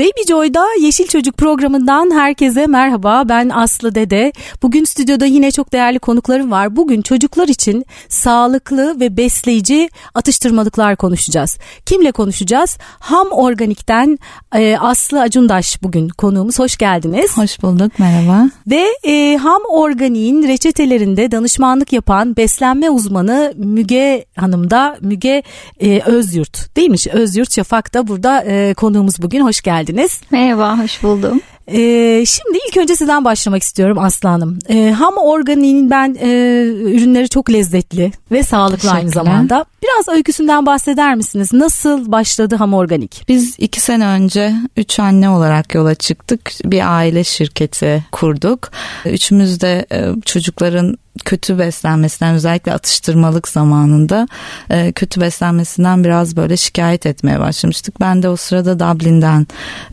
[0.00, 3.24] Baby Joy'da Yeşil Çocuk programından herkese merhaba.
[3.28, 4.32] Ben Aslı Dede.
[4.62, 6.76] Bugün stüdyoda yine çok değerli konuklarım var.
[6.76, 11.58] Bugün çocuklar için sağlıklı ve besleyici atıştırmalıklar konuşacağız.
[11.86, 12.78] Kimle konuşacağız?
[12.98, 14.18] Ham Organik'ten
[14.54, 16.58] e, Aslı Acundaş bugün konuğumuz.
[16.58, 17.36] Hoş geldiniz.
[17.36, 18.50] Hoş bulduk, merhaba.
[18.66, 25.42] Ve e, Ham Organik'in reçetelerinde danışmanlık yapan beslenme uzmanı Müge Hanım da Müge
[25.80, 26.96] e, Özyurt değil mi?
[27.12, 29.40] Özyurt Şafak da burada e, konuğumuz bugün.
[29.40, 30.20] Hoş geldiniz geldiniz.
[30.30, 31.40] Merhaba, hoş buldum.
[31.68, 34.58] Ee, şimdi ilk önce sizden başlamak istiyorum Aslanım.
[34.68, 36.28] Ee, ham organiğin ben e,
[36.66, 39.64] ürünleri çok lezzetli ve sağlıklı aynı zamanda.
[39.82, 41.52] Biraz öyküsünden bahseder misiniz?
[41.52, 43.24] Nasıl başladı ham organik?
[43.28, 46.50] Biz iki sene önce üç anne olarak yola çıktık.
[46.64, 48.70] Bir aile şirketi kurduk.
[49.04, 54.28] Üçümüz de e, çocukların kötü beslenmesinden özellikle atıştırmalık zamanında
[54.70, 58.00] e, kötü beslenmesinden biraz böyle şikayet etmeye başlamıştık.
[58.00, 59.46] Ben de o sırada Dublin'den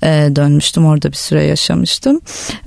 [0.04, 0.86] e, dönmüştüm.
[0.86, 1.57] Orada bir süre yaşamıştım.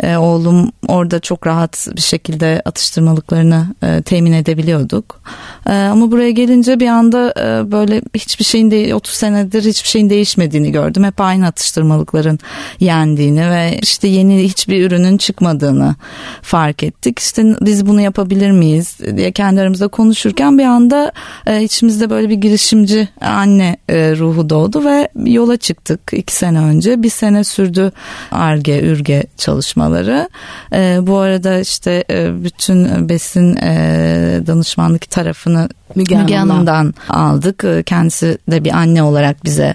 [0.03, 5.21] E, oğlum orada çok rahat bir şekilde atıştırmalıklarını e, temin edebiliyorduk.
[5.67, 10.11] E, ama buraya gelince bir anda e, böyle hiçbir şeyin de 30 senedir hiçbir şeyin
[10.11, 11.05] değişmediğini gördüm.
[11.05, 12.39] Hep aynı atıştırmalıkların
[12.81, 15.95] yendiğini ve işte yeni hiçbir ürünün çıkmadığını
[16.43, 17.19] fark ettik.
[17.19, 21.13] İşte biz bunu yapabilir miyiz diye kendi aramızda konuşurken bir anda
[21.47, 27.03] e, içimizde böyle bir girişimci anne e, ruhu doğdu ve yola çıktık iki sene önce.
[27.03, 27.93] Bir sene sürdü
[28.31, 30.29] ARGE, ÜRGE çalışmaları.
[30.73, 37.65] E, bu arada işte e, bütün besin e, danışmanlık tarafını Müge, Müge Hanım'dan aldık.
[37.65, 39.75] E, kendisi de bir anne olarak bize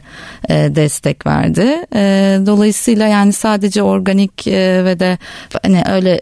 [0.49, 1.85] e, destek verdi.
[1.95, 5.17] E, dolayısıyla yani sadece organik ve de
[5.63, 6.21] hani öyle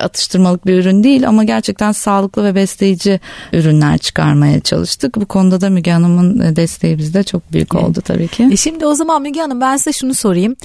[0.00, 3.20] atıştırmalık bir ürün değil ama gerçekten sağlıklı ve besleyici
[3.52, 5.16] ürünler çıkarmaya çalıştık.
[5.16, 8.48] Bu konuda da Müge Hanım'ın desteği bizde çok büyük oldu tabii ki.
[8.52, 10.56] E şimdi o zaman Müge Hanım ben size şunu sorayım.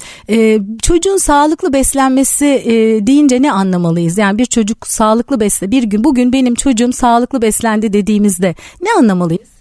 [0.82, 1.16] çocuğun
[1.60, 2.62] sağlıklı beslenmesi
[3.06, 4.18] deyince ne anlamalıyız?
[4.18, 9.59] Yani bir çocuk sağlıklı besle bir gün bugün benim çocuğum sağlıklı beslendi dediğimizde ne anlamalıyız?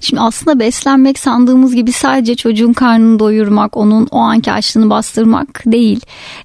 [0.00, 6.00] Şimdi aslında beslenmek sandığımız gibi sadece çocuğun karnını doyurmak, onun o anki açlığını bastırmak değil.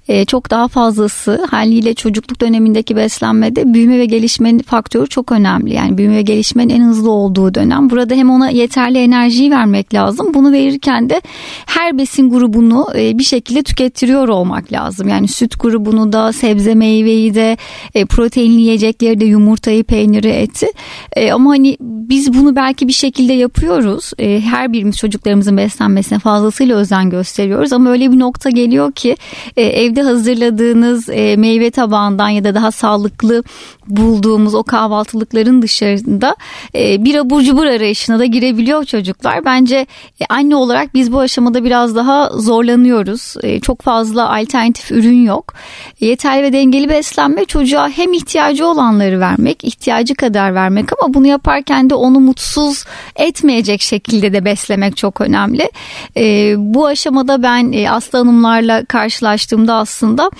[0.07, 5.74] Ee, çok daha fazlası haliyle çocukluk dönemindeki beslenmede büyüme ve gelişmenin faktörü çok önemli.
[5.74, 7.90] Yani büyüme ve gelişmenin en hızlı olduğu dönem.
[7.90, 10.34] Burada hem ona yeterli enerjiyi vermek lazım.
[10.34, 11.22] Bunu verirken de
[11.66, 15.07] her besin grubunu e, bir şekilde tükettiriyor olmak lazım.
[15.07, 17.57] Yani süt grubunu da, sebze meyveyi de,
[17.96, 20.68] e, proteinli yiyecekleri de, yumurtayı, peyniri, eti.
[21.16, 24.12] E, ama hani biz bunu belki bir şekilde şekilde yapıyoruz.
[24.20, 29.18] E, her birimiz çocuklarımızın beslenmesine fazlasıyla özen gösteriyoruz ama öyle bir nokta geliyor ki
[29.58, 33.44] e, evde hazırladığınız e, meyve tabağından ya da daha sağlıklı
[33.88, 36.36] bulduğumuz o kahvaltılıkların dışarında
[36.75, 39.46] e, bir abur cubur arayışına da girebiliyor çocuklar.
[39.46, 39.75] Bence
[40.22, 43.36] e, anne olarak biz bu aşamada biraz daha zorlanıyoruz.
[43.44, 45.53] E, çok fazla alternatif ürün yok.
[46.02, 51.28] E, yeterli ve dengeli beslenme çocuğa hem ihtiyacı olanları vermek, ihtiyacı kadar vermek ama bunu
[51.28, 55.72] yaparken de onu mutsuz etmeyecek şekilde de beslemek çok önemli.
[56.18, 60.32] E, bu aşamada ben e, Aslı Hanımlarla karşılaştığımda aslında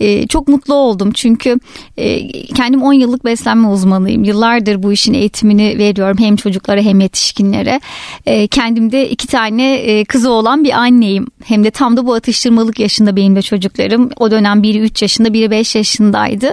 [0.00, 1.12] e, çok mutlu oldum.
[1.12, 1.60] Çünkü
[1.96, 4.24] e, kendim 10 yıllık beslenme uzmanıyım.
[4.24, 7.80] Yıllardır bu işin eğitimini veriyorum hem çocuklara hem yetişkinlere.
[8.26, 11.26] E, kendimde iki tane e, kızı olan bir anneyim.
[11.44, 14.10] Hem de tam da bu atıştırmalık yaşında benim de çocuklarım.
[14.16, 16.50] O dönem biri 3 yaşında biri 5 yaşındaydı.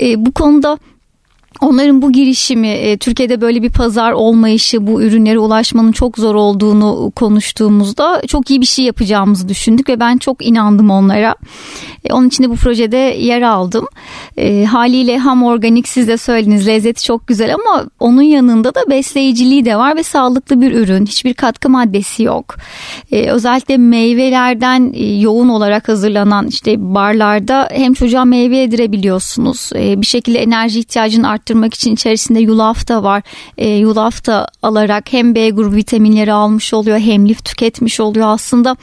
[0.00, 0.78] E, bu konuda
[1.60, 7.12] Onların bu girişimi, e, Türkiye'de böyle bir pazar olmayışı, bu ürünlere ulaşmanın çok zor olduğunu
[7.16, 11.34] konuştuğumuzda çok iyi bir şey yapacağımızı düşündük ve ben çok inandım onlara.
[12.04, 13.86] E, onun için de bu projede yer aldım.
[14.36, 19.64] E, haliyle ham organik siz de söylediniz lezzeti çok güzel ama onun yanında da besleyiciliği
[19.64, 21.06] de var ve sağlıklı bir ürün.
[21.06, 22.56] Hiçbir katkı maddesi yok.
[23.12, 29.70] özellikle meyvelerden yoğun olarak hazırlanan işte barlarda hem çocuğa meyve yedirebiliyorsunuz.
[29.74, 33.22] bir şekilde enerji ihtiyacını arttırabiliyorsunuz arttırmak için içerisinde yulaf da var.
[33.58, 38.26] E, yulaf da alarak hem B grubu vitaminleri almış oluyor hem lif tüketmiş oluyor.
[38.28, 38.76] Aslında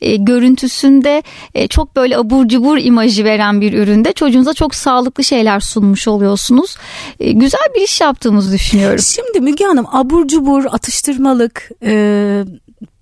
[0.00, 1.22] e, görüntüsünde
[1.54, 6.76] e, çok böyle abur cubur imajı veren bir üründe çocuğunuza çok sağlıklı şeyler sunmuş oluyorsunuz.
[7.20, 8.98] E, güzel bir iş yaptığımızı düşünüyorum.
[8.98, 12.44] Şimdi Müge Hanım abur cubur atıştırmalık e,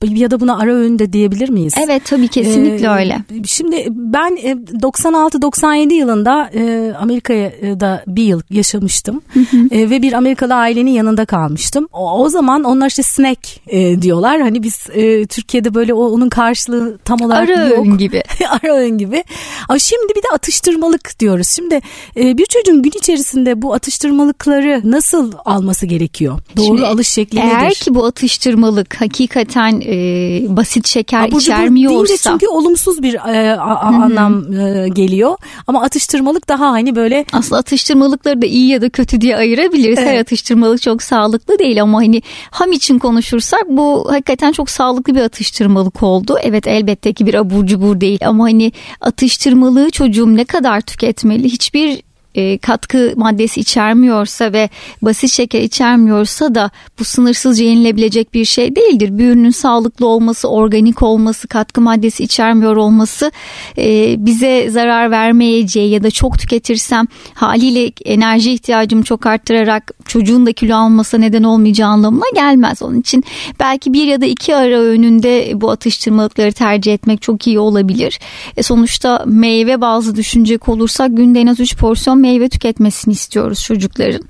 [0.04, 1.74] ya da buna ara öğün de diyebilir miyiz?
[1.86, 3.18] Evet tabii kesinlikle ee, öyle.
[3.46, 4.38] Şimdi ben
[4.82, 9.56] 96-97 e, yılında e, Amerika'da bir yıl yaşamıştım hı hı.
[9.70, 11.88] E, ve bir Amerikalı ailenin yanında kalmıştım.
[11.92, 14.40] O, o zaman onlar işte snack e, diyorlar.
[14.40, 17.86] Hani biz e, Türkiye'de böyle o, onun karşılığı tam olarak ara yok.
[17.86, 18.22] öğün gibi.
[18.48, 19.24] ara öğün gibi.
[19.68, 21.48] Ama şimdi bir de atıştırmalık diyoruz.
[21.48, 21.80] Şimdi
[22.16, 26.38] e, bir çocuğun gün içerisinde bu atıştırmalıkları nasıl alması gerekiyor?
[26.56, 27.62] Doğru şimdi, alış şekli eğer nedir?
[27.62, 32.30] Eğer ki bu atıştırmalık hakikaten e, basit şeker abur içermiyorsa.
[32.30, 35.36] çünkü olumsuz bir e, a, a, anlam e, geliyor
[35.66, 37.24] ama atıştırmalık daha hani böyle.
[37.32, 39.98] Aslında atıştırmalıkları da iyi ya da kötü diye ayırabiliriz.
[39.98, 40.08] Evet.
[40.08, 45.20] Her atıştırmalık çok sağlıklı değil ama hani ham için konuşursak bu hakikaten çok sağlıklı bir
[45.20, 46.36] atıştırmalık oldu.
[46.42, 52.02] Evet elbette ki bir abur cubur değil ama hani atıştırmalığı çocuğum ne kadar tüketmeli hiçbir
[52.34, 54.68] e, katkı maddesi içermiyorsa ve
[55.02, 59.18] basit şeker içermiyorsa da bu sınırsızca yenilebilecek bir şey değildir.
[59.18, 63.32] Bir ürünün sağlıklı olması, organik olması, katkı maddesi içermiyor olması
[63.78, 70.52] e, bize zarar vermeyeceği ya da çok tüketirsem haliyle enerji ihtiyacımı çok arttırarak çocuğun da
[70.52, 72.82] kilo alması neden olmayacağı anlamına gelmez.
[72.82, 73.24] Onun için
[73.60, 78.20] belki bir ya da iki ara öğününde bu atıştırmalıkları tercih etmek çok iyi olabilir.
[78.56, 84.28] E, sonuçta meyve bazı düşünecek olursak günde en az 3 porsiyon meyve tüketmesini istiyoruz çocukların.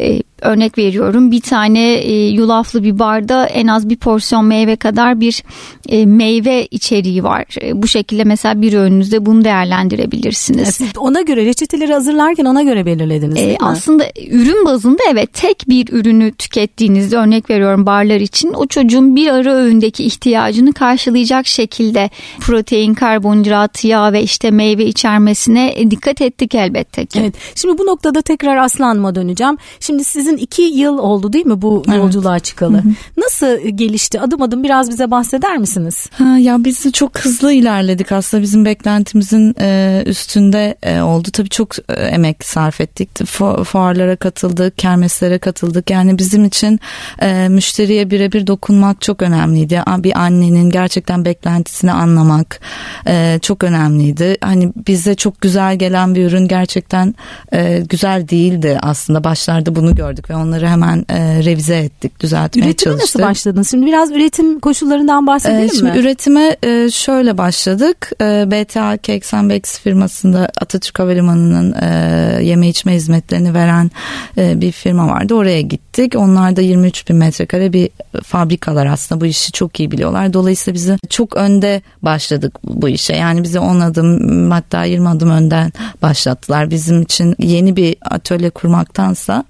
[0.00, 5.20] E, örnek veriyorum bir tane e, yulaflı bir barda en az bir porsiyon meyve kadar
[5.20, 5.42] bir
[5.88, 7.44] e, meyve içeriği var.
[7.62, 10.68] E, bu şekilde mesela bir öğününüzde bunu değerlendirebilirsiniz.
[10.68, 13.58] Siz ona göre reçeteleri hazırlarken ona göre belirlediniz değil e, mi?
[13.60, 19.28] Aslında ürün bazında evet tek bir ürünü tükettiğinizde örnek veriyorum barlar için o çocuğun bir
[19.28, 22.10] ara öğündeki ihtiyacını karşılayacak şekilde
[22.40, 27.20] protein, karbonhidrat, yağ ve işte meyve içermesine dikkat ettik elbette ki.
[27.20, 27.34] Evet.
[27.54, 29.56] Şimdi bu noktada tekrar Aslan'ıma döneceğim.
[29.80, 31.96] Şimdi sizin sizin iki yıl oldu değil mi bu evet.
[31.96, 32.76] yolculuğa çıkalı?
[32.76, 32.92] Hı hı.
[33.16, 34.20] Nasıl gelişti?
[34.20, 36.10] Adım adım biraz bize bahseder misiniz?
[36.12, 41.28] Ha, ya biz çok hızlı ilerledik aslında bizim beklentimizin e, üstünde e, oldu.
[41.32, 43.26] Tabii çok e, emek sarf ettik.
[43.26, 45.90] Fu fuarlara katıldık, kermeslere katıldık.
[45.90, 46.80] Yani bizim için
[47.22, 49.82] e, müşteriye birebir dokunmak çok önemliydi.
[49.98, 52.60] Bir annenin gerçekten beklentisini anlamak
[53.06, 54.36] e, çok önemliydi.
[54.40, 57.14] Hani bize çok güzel gelen bir ürün gerçekten
[57.52, 59.24] e, güzel değildi aslında.
[59.24, 63.20] Başlarda bunu gördük gördük ve onları hemen e, revize ettik, düzeltmeye Üretime çalıştık.
[63.20, 63.70] Nasıl başladınız?
[63.70, 65.98] Şimdi biraz üretim koşullarından bahsedelim e, şimdi mi?
[65.98, 68.12] Üretime e, şöyle başladık.
[68.20, 73.90] E, BTA Cakes and Bakes firmasında Atatürk Havalimanı'nın e, yeme içme hizmetlerini veren
[74.38, 75.34] e, bir firma vardı.
[75.34, 76.16] Oraya gittik.
[76.16, 77.90] Onlar da 23 bin metrekare bir
[78.22, 80.32] fabrikalar aslında bu işi çok iyi biliyorlar.
[80.32, 83.16] Dolayısıyla bizi çok önde başladık bu işe.
[83.16, 85.72] Yani bize 10 adım hatta 20 adım önden
[86.02, 86.70] başlattılar.
[86.70, 89.44] Bizim için yeni bir atölye kurmaktansa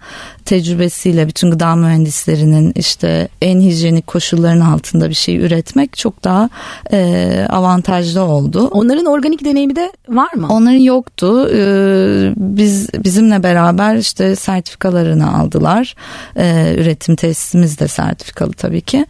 [0.53, 6.49] tecrübesiyle bütün gıda mühendislerinin işte en hijyenik koşulların altında bir şey üretmek çok daha
[6.93, 8.69] e, avantajlı oldu.
[8.73, 10.47] Onların organik deneyimi de var mı?
[10.51, 11.49] Onların yoktu.
[11.55, 15.95] Ee, biz bizimle beraber işte sertifikalarını aldılar.
[16.37, 19.07] Ee, üretim tesisimiz de sertifikalı tabii ki.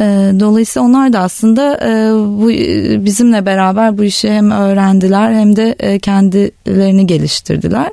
[0.00, 0.04] Ee,
[0.40, 2.48] dolayısıyla onlar da aslında e, bu
[3.04, 7.92] bizimle beraber bu işi hem öğrendiler hem de e, kendilerini geliştirdiler.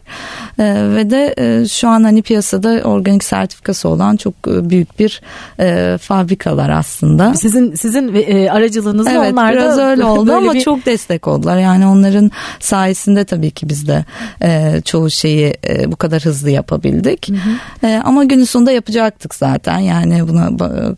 [0.59, 5.21] Ee, ve de e, şu an hani piyasada organik sertifikası olan çok e, büyük bir
[5.59, 7.33] e, fabrikalar aslında.
[7.33, 10.61] Sizin sizin e, aracılığınızla evet, onlar biraz da öyle oldu ama bir...
[10.61, 11.57] çok destek oldular.
[11.57, 14.05] Yani onların sayesinde tabii ki biz de
[14.41, 17.29] e, çoğu şeyi e, bu kadar hızlı yapabildik.
[17.29, 17.87] Hı hı.
[17.87, 19.79] E, ama günün sonunda yapacaktık zaten.
[19.79, 20.49] Yani buna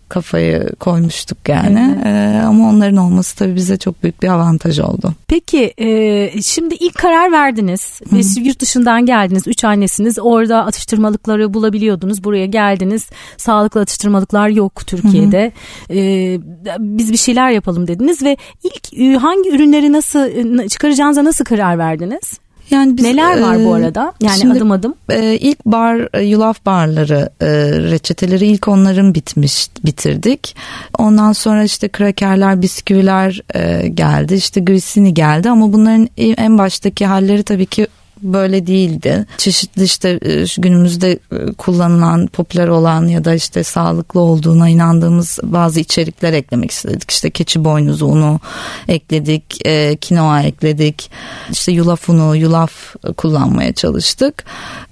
[0.09, 1.97] kafayı koymuştuk yani.
[2.05, 5.13] E, ama onların olması tabii bize çok büyük bir avantaj oldu.
[5.27, 8.01] Peki e, şimdi ilk karar verdiniz.
[8.09, 8.39] Hı hı.
[8.39, 9.47] Yurt dışından geldiniz.
[9.47, 10.19] Üç annesiniz.
[10.19, 12.23] Orada atıştırmalıkları bulabilirsiniz bulabiliyordunuz.
[12.23, 13.09] Buraya geldiniz.
[13.37, 15.51] Sağlıklı atıştırmalıklar yok Türkiye'de.
[15.87, 15.97] Hı hı.
[15.97, 16.39] Ee,
[16.79, 21.77] biz bir şeyler yapalım dediniz ve ilk e, hangi ürünleri nasıl e, çıkaracağınıza nasıl karar
[21.77, 22.39] verdiniz?
[22.71, 24.13] Yani biz, neler var e, bu arada?
[24.21, 24.95] Yani şimdi, adım adım.
[25.09, 27.47] E, ilk bar yulaf barları e,
[27.91, 30.55] reçeteleri ilk onların bitmiş bitirdik.
[30.97, 34.35] Ondan sonra işte krakerler, bisküviler e, geldi.
[34.35, 37.87] İşte grisini geldi ama bunların en baştaki halleri tabii ki
[38.23, 39.25] böyle değildi.
[39.37, 45.79] Çeşitli işte e, günümüzde e, kullanılan, popüler olan ya da işte sağlıklı olduğuna inandığımız bazı
[45.79, 47.11] içerikler eklemek istedik.
[47.11, 48.39] İşte keçi boynuzu unu
[48.87, 51.11] ekledik, e, kinoa ekledik.
[51.51, 54.43] İşte yulaf unu, yulaf kullanmaya çalıştık.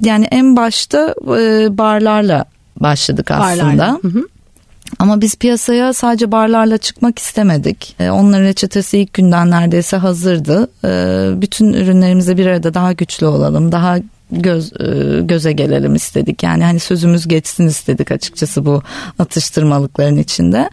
[0.01, 1.15] Yani en başta
[1.77, 2.45] barlarla
[2.79, 3.63] başladık aslında.
[3.63, 3.99] Barlarla.
[4.01, 4.27] Hı hı.
[4.99, 7.95] Ama biz piyasaya sadece barlarla çıkmak istemedik.
[7.99, 10.69] E, onların reçetesi ilk günden neredeyse hazırdı.
[10.85, 13.97] E, bütün ürünlerimize bir arada daha güçlü olalım, daha
[14.41, 16.43] göz e, göze gelelim istedik.
[16.43, 18.83] Yani hani sözümüz geçsin istedik açıkçası bu
[19.19, 20.69] atıştırmalıkların içinde.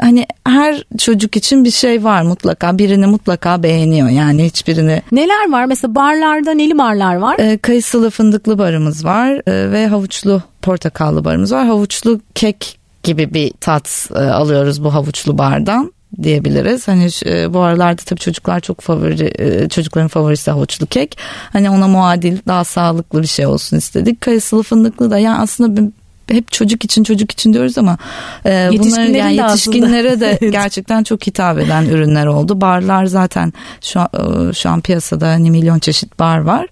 [0.00, 2.78] Hani her çocuk için bir şey var mutlaka.
[2.78, 4.08] Birini mutlaka beğeniyor.
[4.08, 5.02] Yani hiçbirini.
[5.12, 5.64] Neler var?
[5.64, 7.38] Mesela barlarda neli barlar var?
[7.38, 11.66] E, kayısılı fındıklı barımız var e, ve havuçlu portakallı barımız var.
[11.66, 15.92] Havuçlu kek gibi bir tat e, alıyoruz bu havuçlu bardan
[16.22, 16.88] diyebiliriz.
[16.88, 21.18] Hani e, bu aralarda tabii çocuklar çok favori e, çocukların favorisi havuçlu kek.
[21.52, 24.20] Hani ona muadil daha sağlıklı bir şey olsun istedik.
[24.20, 25.90] Kayısılı fındıklı da yani aslında
[26.30, 27.98] hep çocuk için çocuk için diyoruz ama
[28.46, 32.60] e, bunlar yani yetişkinlere de gerçekten çok hitap eden ürünler oldu.
[32.60, 36.66] Barlar zaten şu an, e, şu an piyasada hani milyon çeşit bar var.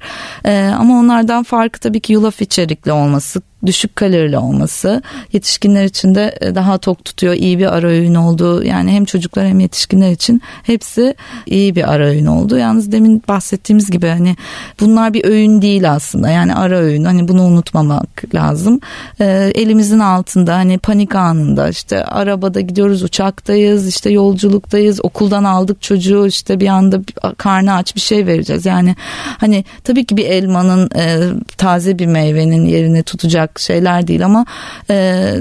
[0.44, 5.02] E, ama onlardan farkı tabii ki yulaf içerikli olması, düşük kalorili olması
[5.33, 7.35] yetişkinler için de e, daha tok tutuyor.
[7.35, 8.64] iyi bir ara öğün oldu.
[8.64, 11.14] Yani hem çocuklar hem yetişkinler için hepsi
[11.47, 12.57] iyi bir ara öğün oldu.
[12.59, 14.37] Yalnız demin bahsettiğimiz gibi hani
[14.81, 16.28] bunlar bir öğün değil aslında.
[16.28, 17.04] Yani ara öğün.
[17.04, 18.81] Hani bunu unutmamak lazım.
[19.21, 26.26] Ee, elimizin altında hani panik anında işte arabada gidiyoruz, uçaktayız, işte yolculuktayız, okuldan aldık çocuğu
[26.26, 27.00] işte bir anda
[27.37, 28.66] karnı aç bir şey vereceğiz.
[28.66, 28.97] Yani
[29.38, 31.21] hani tabii ki bir elmanın e,
[31.57, 34.47] taze bir meyvenin yerini tutacak olacak şeyler değil ama
[34.90, 35.35] e,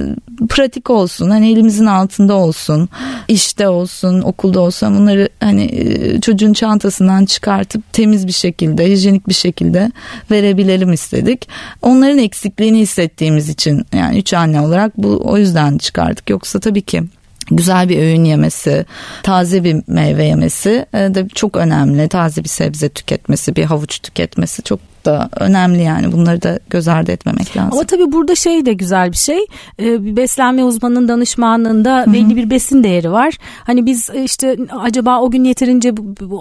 [0.50, 2.90] pratik olsun hani elimizin altında olsun
[3.28, 9.34] işte olsun okulda olsun bunları hani e, çocuğun çantasından çıkartıp temiz bir şekilde hijyenik bir
[9.34, 9.92] şekilde
[10.32, 11.48] verebilelim istedik.
[11.82, 17.04] Onların eksikliğini hissettiğimiz için yani üç anne olarak bu o yüzden çıkardık yoksa tabii ki
[17.52, 18.86] güzel bir öğün yemesi,
[19.24, 22.08] taze bir meyve yemesi e, de çok önemli.
[22.08, 27.12] Taze bir sebze tüketmesi, bir havuç tüketmesi çok da önemli yani bunları da göz ardı
[27.12, 27.74] etmemek lazım.
[27.74, 29.46] Ama tabii burada şey de güzel bir şey
[29.80, 32.14] ee, bir beslenme uzmanının danışmanlığında Hı-hı.
[32.14, 33.38] belli bir besin değeri var.
[33.64, 35.94] Hani biz e, işte acaba o gün yeterince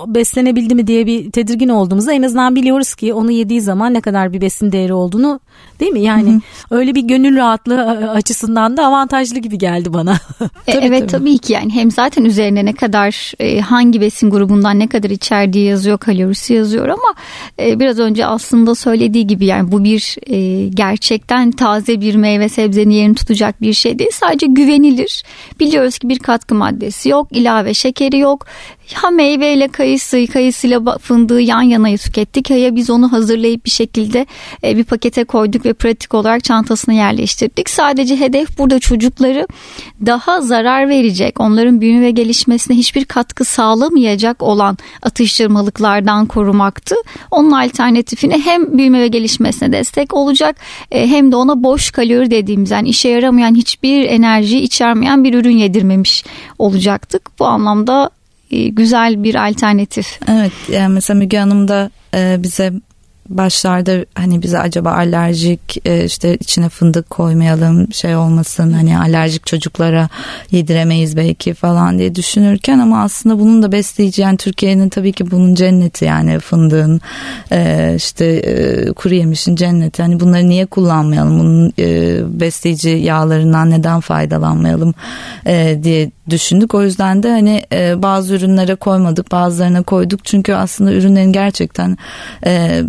[0.07, 4.33] beslenebildi mi diye bir tedirgin olduğumuzda en azından biliyoruz ki onu yediği zaman ne kadar
[4.33, 5.41] bir besin değeri olduğunu
[5.81, 6.01] değil mi?
[6.01, 6.41] Yani Hı-hı.
[6.79, 10.13] öyle bir gönül rahatlığı e, açısından da avantajlı gibi geldi bana.
[10.67, 11.11] e, tabii, evet tabii.
[11.11, 15.99] tabii ki yani hem zaten üzerine ne kadar hangi besin grubundan ne kadar içerdiği yazıyor
[15.99, 17.15] kalorisi yazıyor ama
[17.59, 22.91] biraz önce aslında aslında söylediği gibi yani bu bir e, gerçekten taze bir meyve sebzenin
[22.91, 24.11] yerini tutacak bir şey değil.
[24.13, 25.23] Sadece güvenilir.
[25.61, 28.47] Biliyoruz ki bir katkı maddesi yok, ilave şekeri yok.
[28.95, 34.27] Ha meyveyle kayısı, kayısıyla fındığı yan yana tükettik ya biz onu hazırlayıp bir şekilde
[34.65, 37.71] e, bir pakete koyduk ve pratik olarak çantasına yerleştirdik.
[37.71, 39.47] Sadece hedef burada çocukları
[40.07, 46.95] daha zarar verecek, onların büyüme ve gelişmesine hiçbir katkı sağlamayacak olan atıştırmalıklardan korumaktı.
[47.31, 50.57] Onun alternatifini hem büyüme ve gelişmesine destek olacak
[50.91, 55.57] e, hem de ona boş kalori dediğimiz yani işe yaramayan hiçbir enerji içermeyen bir ürün
[55.57, 56.25] yedirmemiş
[56.59, 57.39] olacaktık.
[57.39, 58.11] Bu anlamda
[58.51, 60.21] güzel bir alternatif.
[60.29, 62.73] Evet yani mesela Müge Hanım da e, bize
[63.31, 70.09] başlarda hani bize acaba alerjik e, işte içine fındık koymayalım şey olmasın hani alerjik çocuklara
[70.51, 75.55] yediremeyiz belki falan diye düşünürken ama aslında bunun da besleyici yani Türkiye'nin tabii ki bunun
[75.55, 77.01] cenneti yani fındığın
[77.53, 80.03] e, işte e, kuru yemişin cenneti.
[80.03, 81.39] Hani bunları niye kullanmayalım?
[81.39, 81.73] Bunun
[82.41, 84.95] besleyici yağlarından neden faydalanmayalım
[85.83, 86.75] diye düşündük.
[86.75, 87.63] O yüzden de hani
[88.03, 90.25] bazı ürünlere koymadık bazılarına koyduk.
[90.25, 91.99] Çünkü aslında ürünlerin gerçekten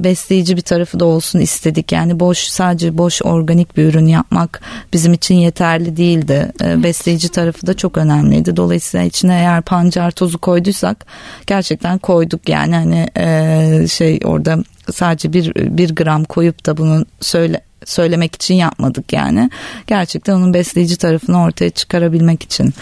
[0.04, 1.92] besleyici besleyici bir tarafı da olsun istedik.
[1.92, 4.62] Yani boş sadece boş organik bir ürün yapmak
[4.94, 6.52] bizim için yeterli değildi.
[6.64, 8.56] Ee, besleyici tarafı da çok önemliydi.
[8.56, 11.06] Dolayısıyla içine eğer pancar tozu koyduysak
[11.48, 17.62] gerçekten koyduk yani hani e, şey orada sadece bir, bir gram koyup da bunu söyle
[17.86, 19.50] söylemek için yapmadık yani.
[19.88, 22.74] Gerçekten onun besleyici tarafını ortaya çıkarabilmek için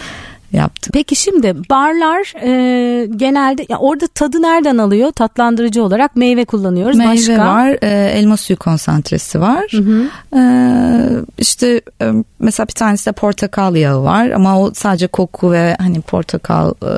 [0.52, 0.92] yaptık.
[0.92, 5.12] Peki şimdi barlar e, genelde ya orada tadı nereden alıyor?
[5.12, 6.96] Tatlandırıcı olarak meyve kullanıyoruz.
[6.96, 7.46] Meyve Başka?
[7.46, 9.64] var, e, elma suyu konsantresi var.
[9.70, 10.04] Hı hı.
[10.36, 10.42] E,
[11.38, 16.00] işte e, mesela bir tanesi de portakal yağı var ama o sadece koku ve hani
[16.00, 16.92] portakal e,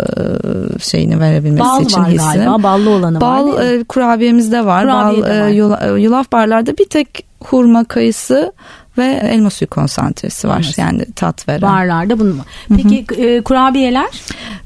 [0.80, 2.38] şeyini verebilmesi Bal için var hissi.
[2.38, 3.54] galiba, ballı olanı Bal, var.
[3.54, 4.82] Bal e, kurabiyemizde var.
[4.84, 5.96] Kurabiyede Bal e, var.
[5.96, 8.52] yulaf barlarda bir tek hurma kayısı
[8.98, 10.60] ve elma suyu konsantresi var.
[10.60, 10.80] Elması.
[10.80, 11.62] Yani tat veren.
[11.62, 12.46] Barlarda bunun var.
[12.68, 13.20] Peki Hı-hı.
[13.20, 14.08] E, kurabiyeler?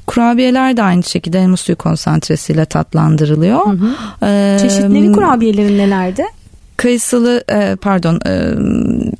[0.07, 3.61] Kurabiyeler de aynı şekilde elma suyu konsantresiyle tatlandırılıyor.
[4.23, 6.23] Ee, Çeşitleri kurabiyelerin nelerdi?
[6.77, 8.51] Kayısılı e, pardon e,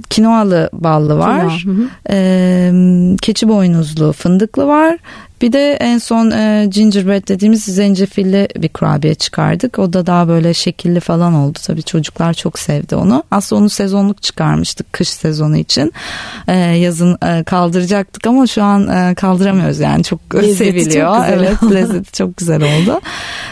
[0.10, 1.58] kinoalı ballı var.
[1.64, 1.76] Kinoa,
[2.10, 2.72] e,
[3.22, 4.98] keçi boynuzlu fındıklı var.
[5.41, 9.79] Bir de en son e, gingerbread dediğimiz zencefilli bir kurabiye çıkardık.
[9.79, 11.60] O da daha böyle şekilli falan oldu.
[11.67, 13.24] Tabii çocuklar çok sevdi onu.
[13.32, 15.94] Aslında onu sezonluk çıkarmıştık kış sezonu için.
[16.48, 21.15] E, yazın e, kaldıracaktık ama şu an e, kaldıramıyoruz yani çok lezzeti seviliyor.
[21.15, 21.39] Çok güzel.
[21.39, 23.01] Evet lezzeti çok güzel oldu.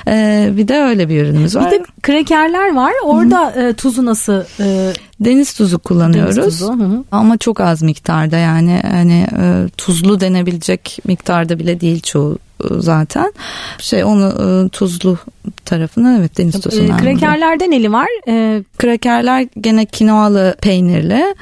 [0.08, 1.72] E, bir de öyle bir ürünümüz var.
[1.72, 2.94] Bir de krekerler var.
[3.04, 6.38] Orada e, tuzu nasıl e, Deniz tuzu kullanıyoruz.
[6.38, 7.04] Deniz tuzu, hı.
[7.12, 13.34] Ama çok az miktarda yani hani e, tuzlu denebilecek miktarda bile değil çoğu e, zaten.
[13.80, 14.26] Şey onu
[14.66, 15.18] e, tuzlu
[15.66, 16.84] tarafına evet deniz tuzu.
[16.84, 18.08] E, krekerlerde neli var?
[18.28, 21.36] E, krekerler gene kinoalı peynirli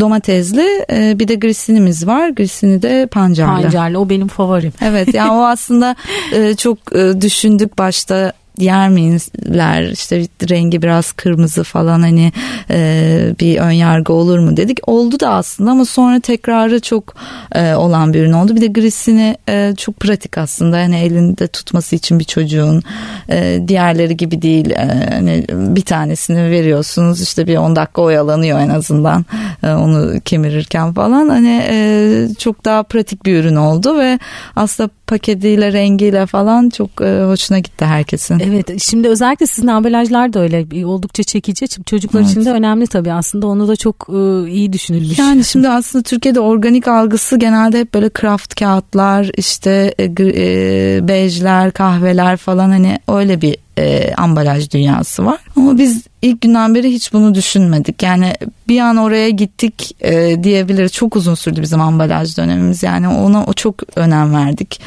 [0.00, 2.28] domatesli e, bir de grisinimiz var.
[2.28, 3.62] Grisini de pancarlı.
[3.62, 4.72] Pancarlı o benim favorim.
[4.82, 5.96] Evet yani o aslında
[6.32, 12.32] e, çok düşündük başta yer miyizler işte rengi biraz kırmızı falan hani
[12.70, 14.78] e, bir ön yargı olur mu dedik.
[14.86, 17.14] Oldu da aslında ama sonra tekrarı çok
[17.54, 18.56] e, olan bir ürün oldu.
[18.56, 22.82] Bir de grisini e, çok pratik aslında hani elinde tutması için bir çocuğun
[23.30, 28.68] e, diğerleri gibi değil e, hani bir tanesini veriyorsunuz işte bir 10 dakika oyalanıyor en
[28.68, 29.24] azından
[29.62, 34.18] e, onu kemirirken falan hani e, çok daha pratik bir ürün oldu ve
[34.56, 38.38] aslında paketiyle rengiyle falan çok e, hoşuna gitti herkesin.
[38.48, 41.66] Evet şimdi özellikle sizin ambalajlar da öyle oldukça çekici.
[41.86, 42.30] Çocuklar evet.
[42.30, 45.18] için de önemli tabii aslında onu da çok e, iyi düşünülmüş.
[45.18, 51.70] Yani şimdi aslında Türkiye'de organik algısı genelde hep böyle kraft kağıtlar işte e, e, bejler
[51.70, 55.38] kahveler falan hani öyle bir e, ambalaj dünyası var.
[55.56, 58.02] Ama biz ilk günden beri hiç bunu düşünmedik.
[58.02, 58.32] Yani
[58.68, 60.92] bir an oraya gittik e, diyebiliriz.
[60.92, 62.82] Çok uzun sürdü bizim ambalaj dönemimiz.
[62.82, 64.80] Yani ona o çok önem verdik.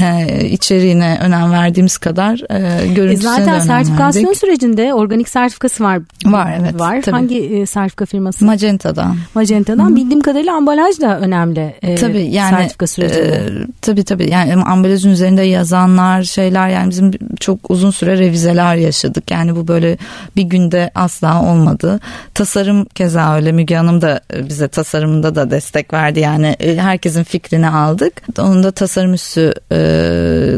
[0.00, 4.40] E, içeriğine önem verdiğimiz kadar e, görüntüsüne e zaten sertifikasyon verdik.
[4.40, 5.98] sürecinde organik sertifikası var.
[6.24, 6.80] Var evet.
[6.80, 7.02] Var.
[7.02, 7.16] Tabii.
[7.16, 8.44] Hangi e, sertifika firması?
[8.44, 9.16] Magenta'dan.
[9.34, 9.90] Magenta'dan.
[9.90, 9.96] Hı.
[9.96, 11.74] Bildiğim kadarıyla ambalaj da önemli.
[11.82, 13.62] E, tabii yani sertifika sürecinde.
[13.62, 14.30] E, tabii tabii.
[14.30, 19.30] Yani ambalajın üzerinde yazanlar şeyler yani bizim çok uzun süre revizeler yaşadık.
[19.30, 19.98] Yani bu böyle
[20.36, 22.00] bir günde asla olmadı.
[22.34, 26.20] Tasarım keza öyle Müge Hanım da e, bize tasarımında da destek verdi.
[26.20, 28.22] Yani e, herkesin fikrini aldık.
[28.38, 29.78] Onun da tasarım üssü e,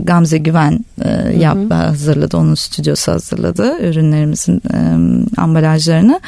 [0.03, 1.75] Gamze Güven e, yap, hı hı.
[1.75, 2.37] hazırladı.
[2.37, 4.79] Onun stüdyosu hazırladı ürünlerimizin e,
[5.41, 6.21] ambalajlarını.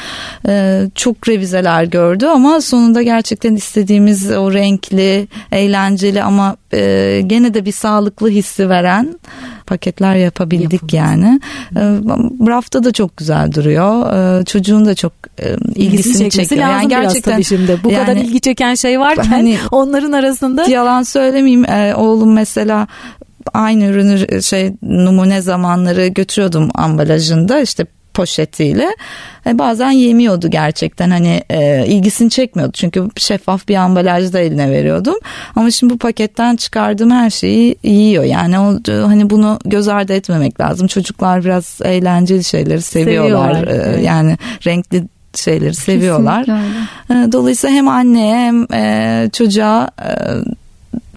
[0.49, 7.65] E, çok revizeler gördü ama sonunda gerçekten istediğimiz o renkli, eğlenceli ama e, gene de
[7.65, 9.19] bir sağlıklı hissi veren
[9.67, 11.41] paketler yapabildik yani.
[11.77, 11.81] E,
[12.47, 14.15] rafta da çok güzel duruyor.
[14.41, 16.61] E, çocuğun da çok e, ilgisini çekiyor.
[16.61, 17.81] yani gerçekten şimdi.
[17.85, 22.87] Bu yani, kadar ilgi çeken şey varken hani, onların arasında yalan söylemeyeyim e, oğlum mesela
[23.55, 28.97] aynı ürünü şey numune zamanları götürüyordum ambalajında işte poşetiyle.
[29.47, 31.11] E, bazen yemiyordu gerçekten.
[31.11, 32.73] Hani e, ilgisini çekmiyordu.
[32.73, 35.15] Çünkü şeffaf bir ambalajda eline veriyordum.
[35.57, 38.25] Ama şimdi bu paketten çıkardığım her şeyi yiyor.
[38.25, 40.87] Yani o hani bunu göz ardı etmemek lazım.
[40.87, 43.97] Çocuklar biraz eğlenceli şeyleri seviyorlar, seviyorlar.
[43.99, 45.05] E, yani renkli
[45.35, 46.47] şeyleri seviyorlar.
[47.11, 50.11] E, dolayısıyla hem anneye hem e, çocuğa e,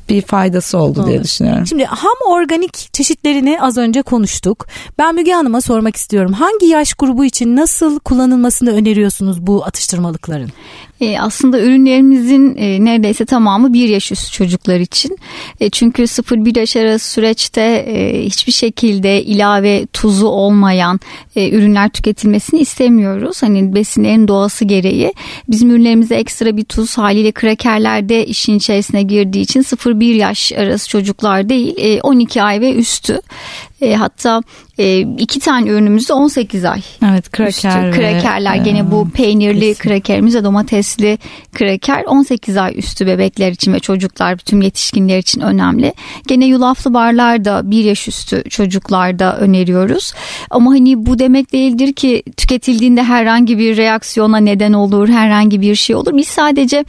[0.09, 1.07] bir faydası oldu Doğru.
[1.07, 1.67] diye düşünüyorum.
[1.67, 4.67] Şimdi ham organik çeşitlerini az önce konuştuk.
[4.97, 6.33] Ben Müge Hanım'a sormak istiyorum.
[6.33, 10.49] Hangi yaş grubu için nasıl kullanılmasını öneriyorsunuz bu atıştırmalıkların?
[11.01, 15.17] E, aslında ürünlerimizin e, neredeyse tamamı bir yaş üstü çocuklar için.
[15.59, 20.99] E, çünkü 0-1 yaş arası süreçte e, hiçbir şekilde ilave tuzu olmayan
[21.35, 23.43] e, ürünler tüketilmesini istemiyoruz.
[23.43, 25.13] Hani besinlerin doğası gereği
[25.49, 29.61] bizim ürünlerimize ekstra bir tuz haliyle krakerler de işin içerisine girdiği için
[29.99, 33.21] 0-1 yaş arası çocuklar değil e, 12 ay ve üstü.
[33.81, 34.41] E, hatta
[34.77, 36.81] e, iki tane ürünümüzde 18 ay.
[37.05, 37.49] Evet kraker.
[37.49, 39.83] Üstü, krakerler ve, gene bu peynirli kesin.
[39.83, 41.17] krakerimiz ve domatesli
[41.53, 45.93] kraker 18 ay üstü bebekler için ve çocuklar tüm yetişkinler için önemli.
[46.27, 50.13] Gene yulaflı barlar da bir yaş üstü çocuklarda öneriyoruz.
[50.49, 55.95] Ama hani bu demek değildir ki tüketildiğinde herhangi bir reaksiyona neden olur, herhangi bir şey
[55.95, 56.17] olur.
[56.17, 56.85] Biz sadece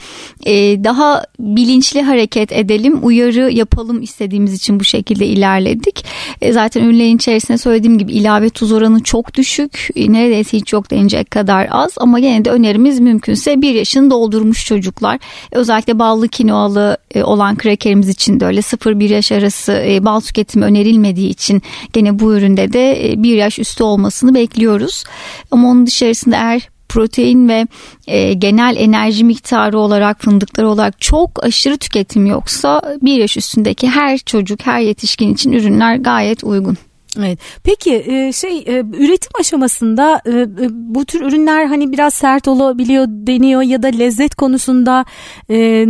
[0.46, 6.05] e, daha bilinçli hareket edelim, uyarı yapalım istediğimiz için bu şekilde ilerledik.
[6.40, 9.89] E, zaten ürünlerin içerisinde söylediğim gibi ilave tuz oranı çok düşük.
[9.97, 14.67] E, neredeyse hiç yok denecek kadar az ama gene de önerimiz mümkünse bir yaşını doldurmuş
[14.67, 15.15] çocuklar.
[15.53, 20.65] E, özellikle ballı kinoalı e, olan krakerimiz için de öyle 0-1 yaş arası bal tüketimi
[20.65, 21.62] önerilmediği için
[21.93, 25.05] gene bu üründe de bir yaş üstü olmasını bekliyoruz.
[25.51, 27.67] Ama onun dışarısında eğer protein ve
[28.07, 34.19] e, genel enerji miktarı olarak fındıkları olarak çok aşırı tüketim yoksa bir yaş üstündeki her
[34.19, 36.77] çocuk her yetişkin için ürünler gayet uygun.
[37.19, 37.39] Evet.
[37.63, 43.63] Peki e, şey e, üretim aşamasında e, bu tür ürünler hani biraz sert olabiliyor deniyor
[43.63, 45.05] ya da lezzet konusunda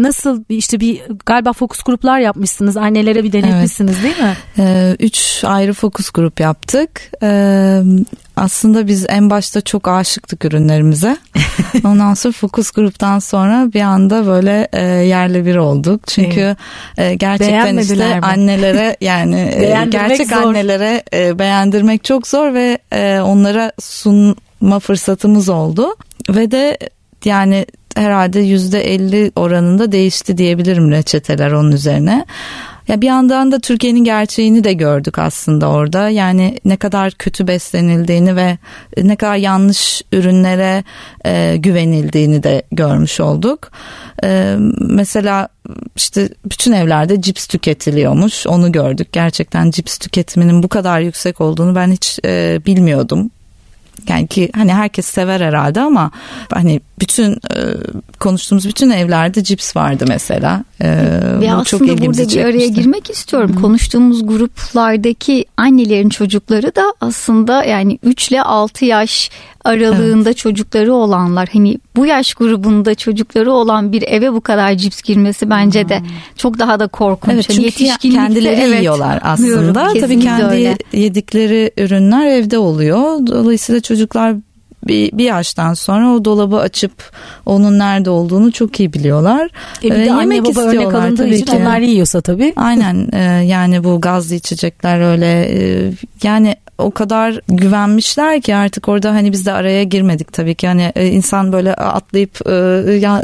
[0.02, 4.16] nasıl işte bir galiba fokus gruplar yapmışsınız annelere bir denetmişsiniz evet.
[4.16, 4.96] değil mi?
[5.00, 7.10] Üç ayrı fokus grup yaptık.
[8.36, 11.16] Aslında biz en başta çok aşıktık ürünlerimize.
[11.84, 14.68] Ondan sonra fokus gruptan sonra bir anda böyle
[15.06, 16.00] yerli bir olduk.
[16.06, 16.56] Çünkü
[16.96, 18.20] gerçekten işte mi?
[18.22, 19.54] annelere yani
[19.90, 20.36] gerçek zor.
[20.36, 25.96] annelere e, beğendirmek çok zor ve e, onlara sunma fırsatımız oldu
[26.30, 26.78] ve de
[27.24, 32.26] yani herhalde yüzde elli oranında değişti diyebilirim reçeteler onun üzerine.
[32.88, 36.08] Ya bir yandan da Türkiye'nin gerçeğini de gördük aslında orada.
[36.08, 38.58] Yani ne kadar kötü beslenildiğini ve
[39.02, 40.84] ne kadar yanlış ürünlere
[41.24, 43.70] e, güvenildiğini de görmüş olduk.
[44.24, 45.48] E, mesela
[45.96, 48.46] işte bütün evlerde cips tüketiliyormuş.
[48.46, 49.12] Onu gördük.
[49.12, 53.30] Gerçekten cips tüketiminin bu kadar yüksek olduğunu ben hiç e, bilmiyordum.
[54.10, 56.10] Yani ki hani herkes sever herhalde ama
[56.52, 57.58] hani bütün e,
[58.20, 60.64] konuştuğumuz bütün evlerde cips vardı mesela.
[60.80, 62.38] E, Ve bu aslında çok burada çekmişti.
[62.38, 63.50] bir araya girmek istiyorum.
[63.52, 63.60] Hı-hı.
[63.60, 69.30] Konuştuğumuz gruplardaki annelerin çocukları da aslında yani 3 ile 6 yaş
[69.66, 70.36] aralığında evet.
[70.36, 75.82] çocukları olanlar hani bu yaş grubunda çocukları olan bir eve bu kadar cips girmesi bence
[75.82, 75.88] hmm.
[75.88, 76.02] de
[76.36, 77.34] çok daha da korkunç.
[77.34, 79.92] Evet, hani çünkü kendileri evet, yiyorlar aslında.
[80.00, 80.76] Tabii kendi öyle.
[80.92, 83.26] yedikleri ürünler evde oluyor.
[83.26, 84.34] Dolayısıyla çocuklar
[84.88, 86.92] bir, bir yaştan sonra o dolabı açıp
[87.46, 89.50] onun nerede olduğunu çok iyi biliyorlar.
[89.82, 91.52] E bir de ee, anne baba örnek alındığı için ki.
[91.52, 92.52] onlar yiyorsa tabii.
[92.56, 99.10] Aynen e, yani bu gazlı içecekler öyle e, yani o kadar güvenmişler ki artık orada
[99.10, 102.52] hani biz de araya girmedik tabii ki hani e, insan böyle atlayıp e,
[103.00, 103.22] ya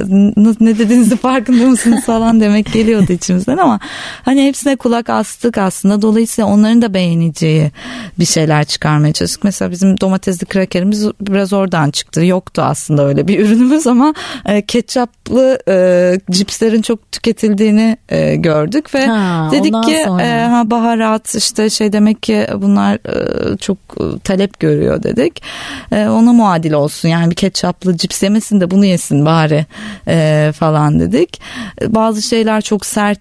[0.60, 3.80] ne dediğinizi farkında mısınız falan demek geliyordu içimizden ama
[4.24, 7.70] hani hepsine kulak astık aslında dolayısıyla onların da beğeneceği
[8.18, 9.44] bir şeyler çıkarmaya çalıştık.
[9.44, 12.24] Mesela bizim domatesli krakerimiz biraz oradan çıktı.
[12.24, 14.14] Yoktu aslında öyle bir ürünümüz ama
[14.46, 15.58] e, ketçaplı
[16.30, 17.96] cipslerin çok tüketildiğini
[18.36, 23.78] gördük ve ha, dedik ki e, ha baharat işte şey demek ki bunlar e, çok
[24.00, 25.42] e, talep görüyor dedik.
[25.92, 27.08] E, ona muadil olsun.
[27.08, 29.66] Yani bir ketçaplı cips yemesin de bunu yesin bari
[30.08, 31.40] e, falan dedik.
[31.86, 33.18] Bazı şeyler çok sert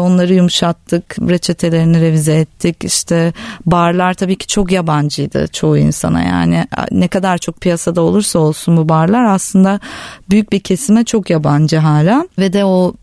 [0.00, 2.84] onları yumuşattık reçetelerini revize ettik.
[2.84, 3.32] İşte
[3.66, 6.22] barlar tabii ki çok yabancıydı çoğu insana.
[6.22, 9.80] Yani ne kadar çok piyasada olursa olsun bu barlar aslında
[10.30, 12.94] büyük bir kesime çok yabancı hala ve de o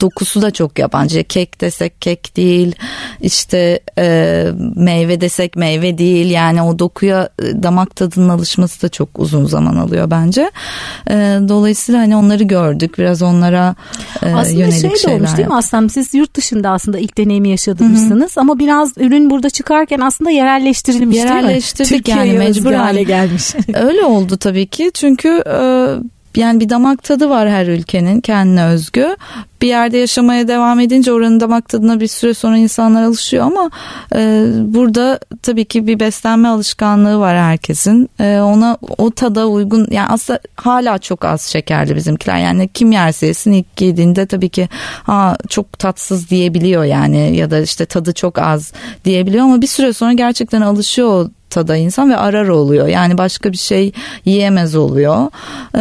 [0.00, 1.24] dokusu da çok yabancı.
[1.24, 2.74] Kek desek kek değil,
[3.20, 6.30] işte e, meyve desek meyve değil.
[6.30, 10.50] Yani o dokuya e, damak tadının alışması da çok uzun zaman alıyor bence.
[11.10, 11.14] E,
[11.48, 12.98] dolayısıyla hani onları gördük.
[12.98, 13.74] Biraz onlara
[14.22, 15.16] e, aslında yönelik şey şeyler.
[15.16, 15.88] olmuş değil mi Aslan?
[15.88, 21.90] Siz yurt dışında aslında ilk deneyimi yaşadınız ama biraz ürün burada çıkarken aslında yerelleştirilmiş Yerelleştirdik
[21.90, 22.04] değil mi?
[22.04, 23.54] Türkiye'ye yani mecbur hale gelmiş.
[23.74, 24.90] Öyle oldu tabii ki.
[24.94, 25.88] Çünkü e,
[26.40, 29.16] yani bir damak tadı var her ülkenin kendine özgü.
[29.62, 33.70] Bir yerde yaşamaya devam edince oranın damak tadına bir süre sonra insanlar alışıyor ama
[34.14, 38.10] e, burada tabii ki bir beslenme alışkanlığı var herkesin.
[38.20, 42.38] E, ona o tada uygun yani aslında hala çok az şekerli bizimkiler.
[42.38, 44.68] Yani kim yerse yesin ilk yediğinde tabii ki
[45.02, 48.72] ha çok tatsız diyebiliyor yani ya da işte tadı çok az
[49.04, 52.88] diyebiliyor ama bir süre sonra gerçekten alışıyor tada insan ve arar oluyor.
[52.88, 53.92] Yani başka bir şey
[54.24, 55.26] yiyemez oluyor.
[55.74, 55.78] Ee,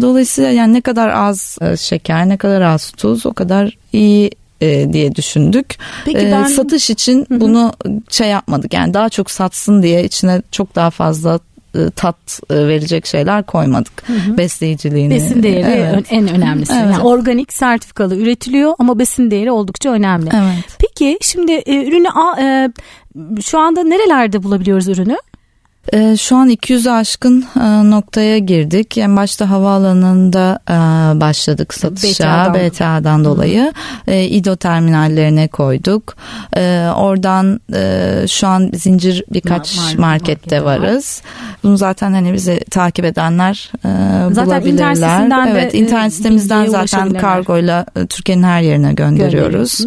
[0.00, 4.92] dolayısıyla yani ne kadar az e, şeker, ne kadar az tuz o kadar iyi e,
[4.92, 5.76] diye düşündük.
[6.04, 6.44] Peki e, ben...
[6.44, 7.72] satış için bunu
[8.10, 8.74] şey yapmadık.
[8.74, 11.40] Yani daha çok satsın diye içine çok daha fazla
[11.96, 14.08] tat verecek şeyler koymadık.
[14.08, 14.38] Hı hı.
[14.38, 15.14] Besleyiciliğini.
[15.14, 16.06] Besin değeri evet.
[16.10, 16.72] en önemlisi.
[16.72, 16.94] Evet.
[16.94, 20.30] Yani organik sertifikalı üretiliyor ama besin değeri oldukça önemli.
[20.34, 20.76] Evet.
[20.78, 22.08] Peki şimdi ürünü
[23.42, 25.16] şu anda nerelerde bulabiliyoruz ürünü?
[25.92, 28.98] E, şu an 200'ü aşkın e, noktaya girdik.
[28.98, 30.74] En başta havaalanında e,
[31.20, 33.72] başladık satışa BTA'dan, BTA'dan dolayı.
[34.06, 36.16] E, İDO terminallerine koyduk.
[36.56, 41.22] E, oradan e, şu an zincir birkaç Ma- markette varız.
[41.24, 41.32] Var.
[41.62, 43.88] Bunu zaten hani bizi takip edenler e,
[44.34, 45.24] zaten bulabilirler.
[45.24, 49.86] Internet evet, internet sitemizden zaten kargoyla Türkiye'nin her yerine gönderiyoruz.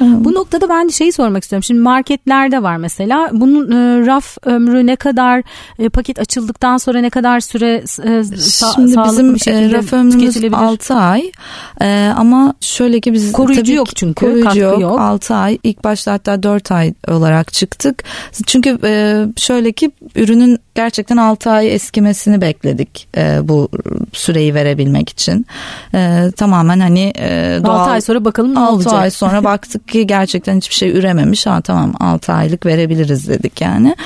[0.00, 1.62] Bu noktada ben şeyi sormak istiyorum.
[1.62, 3.30] Şimdi marketlerde var mesela.
[3.32, 5.42] Bunun e, raf ömrü ne kadar
[5.78, 10.52] e, paket açıldıktan sonra ne kadar süre e, sa- Şimdi bizim bir e, raf ömrümüz
[10.52, 11.32] 6 ay.
[11.80, 15.00] E, ama şöyle ki biz koruyucu tabii yok çünkü koruyucu yok, yok.
[15.00, 15.58] 6 ay.
[15.62, 18.04] İlk başta hatta 4 ay olarak çıktık.
[18.46, 23.68] Çünkü e, şöyle ki ürünün gerçekten 6 ay eskimesini bekledik e, bu
[24.12, 25.46] süreyi verebilmek için.
[25.94, 28.92] E, tamamen hani e, doğal 6 ay sonra bakalım ne 6 olacak.
[28.92, 31.46] 6 ay sonra baktık ki gerçekten hiçbir şey ürememiş.
[31.46, 33.96] Ha tamam 6 aylık verebiliriz dedik yani.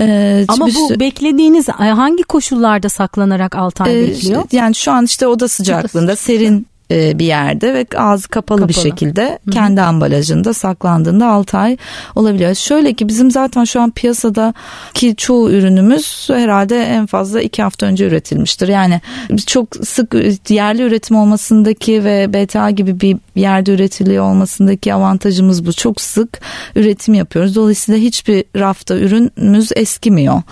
[0.00, 4.44] E, Ama bu sü- beklediğiniz hangi koşullarda saklanarak 6 ay e, bekliyor?
[4.52, 8.68] Yani şu an işte oda sıcaklığında serin bir yerde ve ağzı kapalı, kapalı.
[8.68, 9.50] bir şekilde Hı-hı.
[9.50, 11.76] kendi ambalajında saklandığında 6 ay
[12.14, 12.54] olabiliyor.
[12.54, 14.54] Şöyle ki bizim zaten şu an piyasada
[14.94, 18.68] ki çoğu ürünümüz herhalde en fazla 2 hafta önce üretilmiştir.
[18.68, 19.00] Yani
[19.46, 20.14] çok sık
[20.48, 25.72] yerli üretim olmasındaki ve BTA gibi bir yerde üretiliyor olmasındaki avantajımız bu.
[25.72, 26.40] Çok sık
[26.76, 27.54] üretim yapıyoruz.
[27.54, 30.42] Dolayısıyla hiçbir rafta ürünümüz eskimiyor.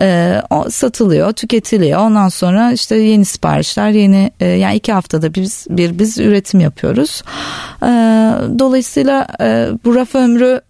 [0.00, 2.00] Ee, o satılıyor, tüketiliyor.
[2.00, 6.60] Ondan sonra işte yeni siparişler, yeni e, yani iki haftada biz bir bir biz üretim
[6.60, 7.22] yapıyoruz.
[7.82, 7.88] E,
[8.58, 10.60] dolayısıyla e, bu raf ömrü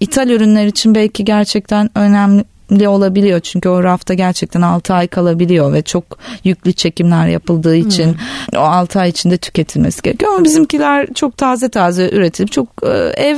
[0.00, 5.82] ithal ürünler için belki gerçekten önemli olabiliyor çünkü o rafta gerçekten 6 ay kalabiliyor ve
[5.82, 6.04] çok
[6.44, 8.58] yüklü çekimler yapıldığı için hmm.
[8.58, 13.36] o 6 ay içinde tüketilmesi gerekiyor ama bizimkiler çok taze taze üretilip çok e, ev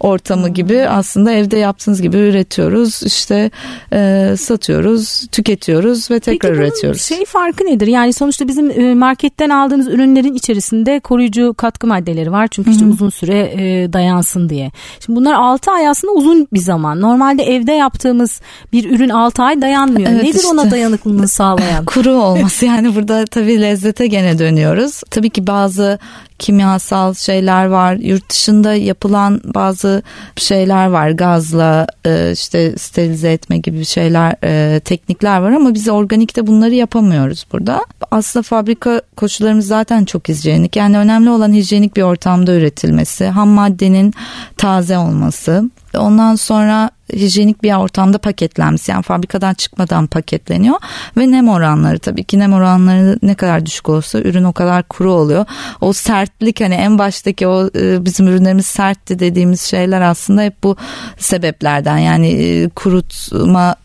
[0.00, 0.54] ortamı hmm.
[0.54, 3.50] gibi aslında evde yaptığınız gibi üretiyoruz işte
[3.92, 7.02] e, satıyoruz tüketiyoruz ve tekrar Peki üretiyoruz.
[7.02, 12.48] şey farkı nedir yani sonuçta bizim e, marketten aldığımız ürünlerin içerisinde koruyucu katkı maddeleri var
[12.48, 14.70] çünkü işte uzun süre e, dayansın diye.
[15.00, 18.40] Şimdi bunlar 6 ay aslında uzun bir zaman normalde evde yaptığımız
[18.72, 20.10] bir ürün 6 ay dayanmıyor.
[20.10, 20.48] Evet Nedir işte.
[20.48, 21.84] ona dayanıklılığını sağlayan?
[21.84, 25.02] Kuru olması yani burada tabii lezzete gene dönüyoruz.
[25.10, 25.98] Tabii ki bazı
[26.40, 27.94] kimyasal şeyler var.
[27.94, 30.02] Yurt dışında yapılan bazı
[30.36, 31.10] şeyler var.
[31.10, 37.46] Gazla e, işte sterilize etme gibi şeyler, e, teknikler var ama biz organikte bunları yapamıyoruz
[37.52, 37.86] burada.
[38.10, 40.76] Aslında fabrika koşullarımız zaten çok hijyenik.
[40.76, 44.14] Yani önemli olan hijyenik bir ortamda üretilmesi, ham maddenin
[44.56, 45.70] taze olması.
[45.98, 50.76] Ondan sonra hijyenik bir ortamda paketlenmesi yani fabrikadan çıkmadan paketleniyor
[51.16, 55.12] ve nem oranları tabii ki nem oranları ne kadar düşük olsa ürün o kadar kuru
[55.12, 55.44] oluyor.
[55.80, 60.76] O sertlik hani en baştaki o e, bizim ürünlerimiz sertti dediğimiz şeyler aslında hep bu
[61.18, 63.76] sebeplerden yani e, kurutma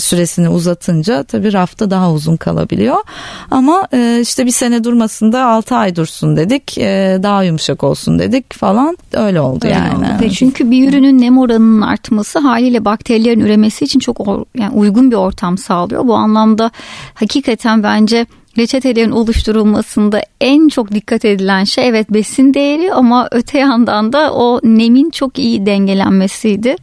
[0.00, 2.96] süresini uzatınca tabii rafta daha uzun kalabiliyor.
[3.50, 6.78] Ama e, işte bir sene durmasında 6 ay dursun dedik.
[6.78, 8.96] E, daha yumuşak olsun dedik falan.
[9.12, 10.24] Öyle oldu Öyle yani.
[10.24, 10.30] Oldu.
[10.30, 15.58] Çünkü bir ürünün nem oranının artması haliyle bakterilerin üremesi için çok yani uygun bir ortam
[15.58, 16.06] sağlıyor.
[16.06, 16.70] Bu anlamda
[17.14, 18.26] hakikaten bence
[18.58, 24.60] reçetelerin oluşturulmasında en çok dikkat edilen şey evet besin değeri ama öte yandan da o
[24.64, 26.76] nemin çok iyi dengelenmesiydi.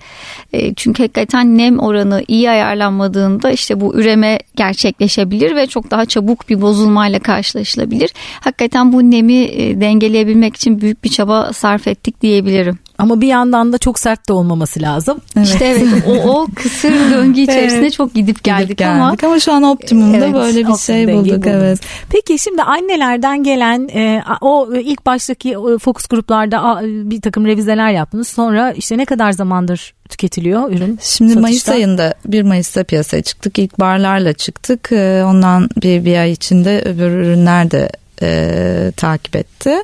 [0.54, 6.50] E, çünkü hakikaten nem oranı iyi ayarlanmadığında işte bu üreme gerçekleşebilir ve çok daha çabuk
[6.50, 8.14] bir bozulmayla karşılaşılabilir.
[8.40, 12.80] Hakikaten bu nemi e, dengeleyebilmek için büyük bir çaba sarf ettik diyebilirim.
[12.98, 15.18] Ama bir yandan da çok sert de olmaması lazım.
[15.38, 15.48] Evet.
[15.48, 17.94] İşte evet o, o kısır döngü içerisinde evet.
[17.94, 19.16] çok gidip geldik, gidip geldik ama.
[19.24, 21.48] Ama şu an optimumda evet, böyle bir şey bulduk.
[21.48, 21.80] Evet.
[22.10, 27.92] Peki şimdi annelerden gelen e, o ilk baştaki o, fokus gruplarda a, bir takım revizeler
[27.92, 28.28] yaptınız.
[28.28, 31.00] Sonra işte ne kadar zamandır tüketiliyor ürün?
[31.02, 31.42] Şimdi satışta?
[31.42, 33.60] Mayıs ayında 1 Mayıs'ta piyasaya çıktık.
[33.60, 34.92] İlk barlarla çıktık.
[34.92, 37.90] E, ondan bir, bir ay içinde öbür ürünler de
[38.22, 39.76] e, takip etti.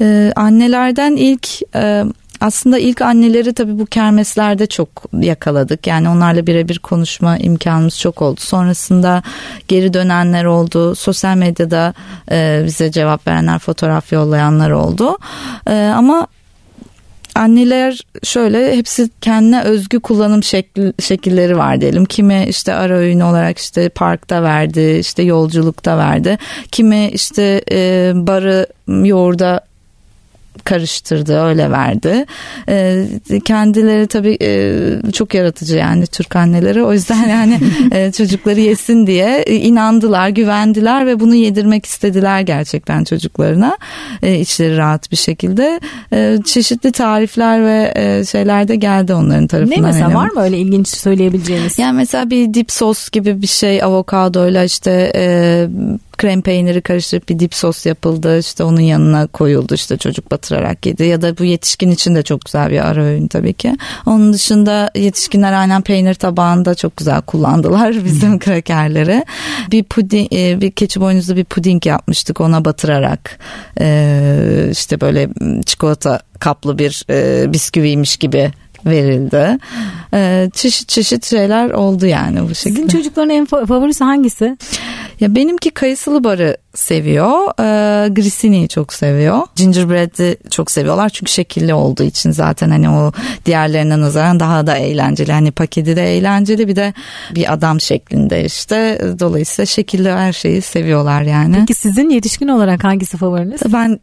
[0.00, 2.04] E, annelerden ilk e,
[2.46, 4.88] aslında ilk anneleri tabii bu kermeslerde çok
[5.20, 5.86] yakaladık.
[5.86, 8.40] Yani onlarla birebir konuşma imkanımız çok oldu.
[8.40, 9.22] Sonrasında
[9.68, 10.94] geri dönenler oldu.
[10.94, 11.94] Sosyal medyada
[12.30, 15.18] e, bize cevap verenler, fotoğraf yollayanlar oldu.
[15.66, 16.26] E, ama
[17.34, 22.04] anneler şöyle hepsi kendine özgü kullanım şekli, şekilleri var diyelim.
[22.04, 26.38] Kimi işte ara öğün olarak işte parkta verdi, işte yolculukta verdi.
[26.72, 29.65] Kimi işte e, barı yoğurda
[30.64, 32.26] karıştırdı öyle verdi.
[32.68, 33.06] E,
[33.44, 37.60] kendileri tabii e, çok yaratıcı yani Türk anneleri o yüzden yani
[37.92, 43.78] e, çocukları yesin diye inandılar güvendiler ve bunu yedirmek istediler gerçekten çocuklarına
[44.22, 45.80] e, içleri rahat bir şekilde
[46.12, 49.82] e, çeşitli tarifler ve e, şeyler de geldi onların tarafından.
[49.82, 51.78] Ne mesela var mı öyle ilginç söyleyebileceğiniz?
[51.78, 55.66] Yani mesela bir dip sos gibi bir şey avokadoyla işte e,
[56.18, 61.04] krem peyniri karıştırıp bir dip sos yapıldı işte onun yanına koyuldu işte çocuk batırarak yedi
[61.04, 63.76] ya da bu yetişkin için de çok güzel bir ara öğün tabii ki.
[64.06, 69.24] Onun dışında yetişkinler aynen peynir tabağında çok güzel kullandılar bizim krakerleri.
[69.70, 73.38] Bir puding e, bir keçi boynuzlu bir puding yapmıştık ona batırarak
[73.80, 75.28] e, işte böyle
[75.66, 78.50] çikolata kaplı bir e, bisküviymiş gibi
[78.86, 79.58] verildi.
[80.14, 82.80] Ee, çeşit çeşit şeyler oldu yani bu şekilde.
[82.82, 84.56] Sizin çocukların en favorisi hangisi?
[85.20, 87.28] Ya benimki kayısılı barı seviyor.
[87.60, 89.38] E, Grissini'yi çok seviyor.
[89.56, 93.12] Gingerbread'i çok seviyorlar çünkü şekilli olduğu için zaten hani o
[93.46, 95.32] diğerlerine nazaran daha da eğlenceli.
[95.32, 96.94] Hani paketi de eğlenceli bir de
[97.34, 99.00] bir adam şeklinde işte.
[99.18, 101.56] Dolayısıyla şekilli her şeyi seviyorlar yani.
[101.58, 103.60] Peki sizin yetişkin olarak hangisi favoriniz?
[103.72, 104.00] Ben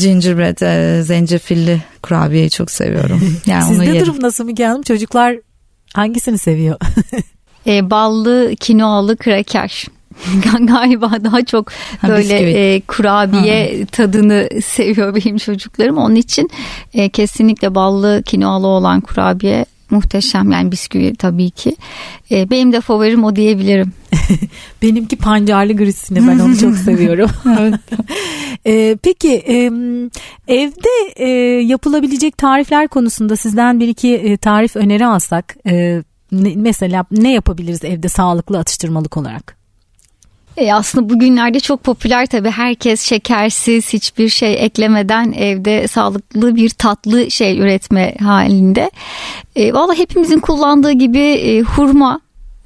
[0.00, 3.20] gingerbread, e, zencefilli kurabiyeyi çok seviyorum.
[3.46, 4.82] Yani Sizde onu durum nasıl Müge Hanım?
[4.82, 5.36] Çocuklar
[5.94, 6.76] hangisini seviyor?
[7.66, 9.86] e, ballı, kinoalı kraker.
[10.60, 11.72] Galiba daha çok
[12.08, 13.86] böyle e, kurabiye ha.
[13.92, 15.98] tadını seviyor benim çocuklarım.
[15.98, 16.50] Onun için
[16.94, 21.76] e, kesinlikle ballı kinoalı olan kurabiye muhteşem yani bisküvi tabii ki.
[22.30, 23.92] E, benim de favorim o diyebilirim.
[24.82, 27.30] Benimki pancarlı grisini ben onu çok seviyorum.
[28.66, 29.56] e, peki e,
[30.48, 31.28] evde e,
[31.62, 37.84] yapılabilecek tarifler konusunda sizden bir iki e, tarif öneri alsak e, ne, mesela ne yapabiliriz
[37.84, 39.61] evde sağlıklı atıştırmalık olarak?
[40.56, 47.30] E aslında bugünlerde çok popüler tabii herkes şekersiz hiçbir şey eklemeden evde sağlıklı bir tatlı
[47.30, 48.90] şey üretme halinde.
[49.56, 52.20] E, Valla hepimizin kullandığı gibi e, hurma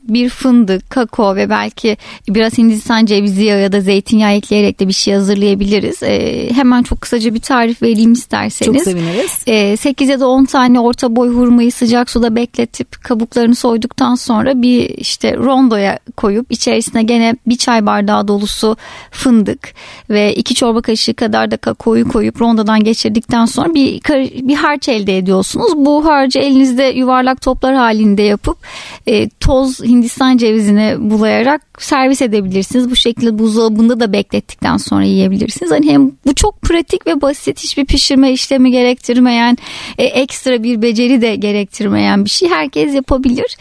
[0.09, 1.97] bir fındık, kakao ve belki
[2.29, 6.03] biraz Hindistan cevizi yağı ya da zeytinyağı ekleyerek de bir şey hazırlayabiliriz.
[6.03, 8.75] E, hemen çok kısaca bir tarif vereyim isterseniz.
[8.75, 9.43] Çok seviniriz.
[9.47, 14.63] E, 8 ya da 10 tane orta boy hurmayı sıcak suda bekletip kabuklarını soyduktan sonra
[14.63, 18.77] bir işte rondoya koyup içerisine gene bir çay bardağı dolusu
[19.11, 19.75] fındık
[20.11, 24.01] ve iki çorba kaşığı kadar da kakaoyu koyup rondodan geçirdikten sonra bir
[24.49, 25.73] bir harç elde ediyorsunuz.
[25.77, 28.59] Bu harcı elinizde yuvarlak toplar halinde yapıp
[29.07, 32.91] e, toz Hindistan cevizini bulayarak servis edebilirsiniz.
[32.91, 35.71] Bu şekilde buzdolabında da beklettikten sonra yiyebilirsiniz.
[35.71, 39.59] Hani hem bu çok pratik ve basit hiçbir pişirme işlemi gerektirmeyen
[39.99, 42.49] e, ekstra bir beceri de gerektirmeyen bir şey.
[42.49, 43.57] Herkes yapabilir.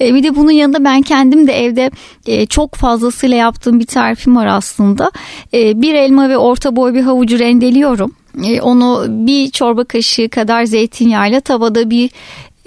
[0.00, 1.90] E, bir de bunun yanında ben kendim de evde
[2.26, 5.10] e, çok fazlasıyla yaptığım bir tarifim var aslında.
[5.54, 8.12] E, bir elma ve orta boy bir havucu rendeliyorum.
[8.44, 12.10] E, onu bir çorba kaşığı kadar zeytinyağıyla tavada bir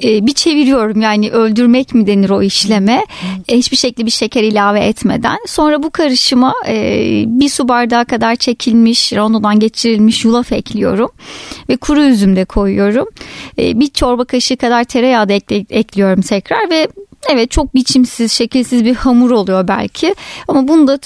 [0.04, 1.02] e, bir çeviriyorum.
[1.02, 3.06] Yani öldürmek mi denir o işleme?
[3.48, 5.38] E, hiçbir şekilde bir şeker ilave etmeden.
[5.48, 11.10] Sonra bu karışıma e, bir su bardağı kadar çekilmiş rondodan geçirilmiş yulaf ekliyorum.
[11.70, 13.08] Ve kuru üzüm de koyuyorum.
[13.58, 16.88] Bir çorba kaşığı kadar tereyağı da ekle, ekliyorum tekrar ve
[17.30, 20.16] evet çok biçimsiz şekilsiz bir hamur oluyor belki.
[20.48, 21.00] Ama bunu da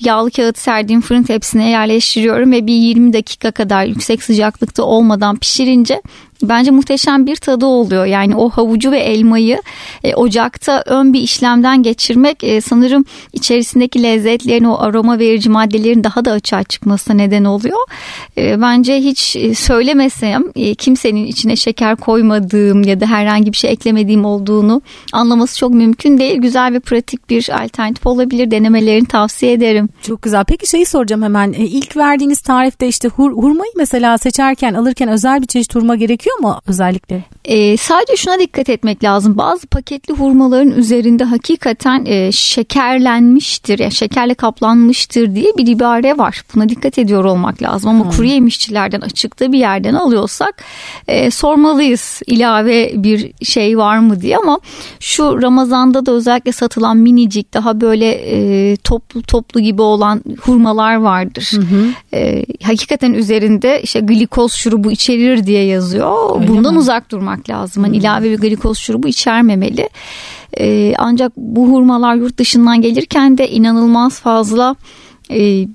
[0.00, 6.02] yağlı kağıt serdiğim fırın tepsisine yerleştiriyorum ve bir 20 dakika kadar yüksek sıcaklıkta olmadan pişirince
[6.42, 8.06] bence muhteşem bir tadı oluyor.
[8.06, 9.62] Yani o havucu ve elmayı
[10.04, 16.24] e, ocakta ön bir işlemden geçirmek e, sanırım içerisindeki lezzetlerin o aroma verici maddelerin daha
[16.24, 17.78] da açığa çıkmasına neden oluyor.
[18.38, 23.70] E, bence hiç e, söylemesem e, kimsenin içine şeker koymadığım ya da herhangi bir şey
[23.70, 26.36] eklemediğim olduğunu anlaması çok mümkün değil.
[26.38, 28.50] Güzel ve pratik bir alternatif olabilir.
[28.50, 29.88] Denemelerini tavsiye ederim.
[30.02, 30.44] Çok güzel.
[30.44, 31.52] Peki şeyi soracağım hemen.
[31.52, 36.31] E, ilk verdiğiniz tarifte işte hur, hurmayı mesela seçerken alırken özel bir çeşit hurma gerekiyor
[36.32, 37.24] gerekiyor mu özellikle?
[37.44, 39.38] E, sadece şuna dikkat etmek lazım.
[39.38, 46.42] Bazı paketli hurmaların üzerinde hakikaten e, şekerlenmiştir, yani şekerle kaplanmıştır diye bir ibare var.
[46.54, 47.90] Buna dikkat ediyor olmak lazım.
[47.90, 48.10] Ama hmm.
[48.10, 50.62] kuru yemişçilerden açıkta bir yerden alıyorsak
[51.08, 54.36] e, sormalıyız ilave bir şey var mı diye.
[54.36, 54.60] Ama
[55.00, 61.52] şu Ramazan'da da özellikle satılan minicik daha böyle e, toplu toplu gibi olan hurmalar vardır.
[61.52, 66.11] Hı E, hakikaten üzerinde işte glikoz şurubu içerir diye yazıyor.
[66.40, 66.80] Öyle Bundan mi?
[66.80, 67.82] uzak durmak lazım.
[67.82, 69.88] Hani ilave bir glikoz şurubu içermemeli.
[70.60, 74.76] Ee, ancak bu hurmalar yurt dışından gelirken de inanılmaz fazla
[75.30, 75.66] e,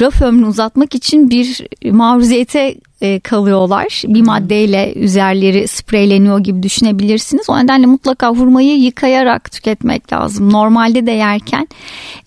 [0.00, 2.74] raf ömrünü uzatmak için bir maruziyete
[3.04, 4.02] e, kalıyorlar.
[4.06, 7.50] Bir maddeyle üzerleri spreyleniyor gibi düşünebilirsiniz.
[7.50, 10.52] O nedenle mutlaka hurmayı yıkayarak tüketmek lazım.
[10.52, 11.68] Normalde de yerken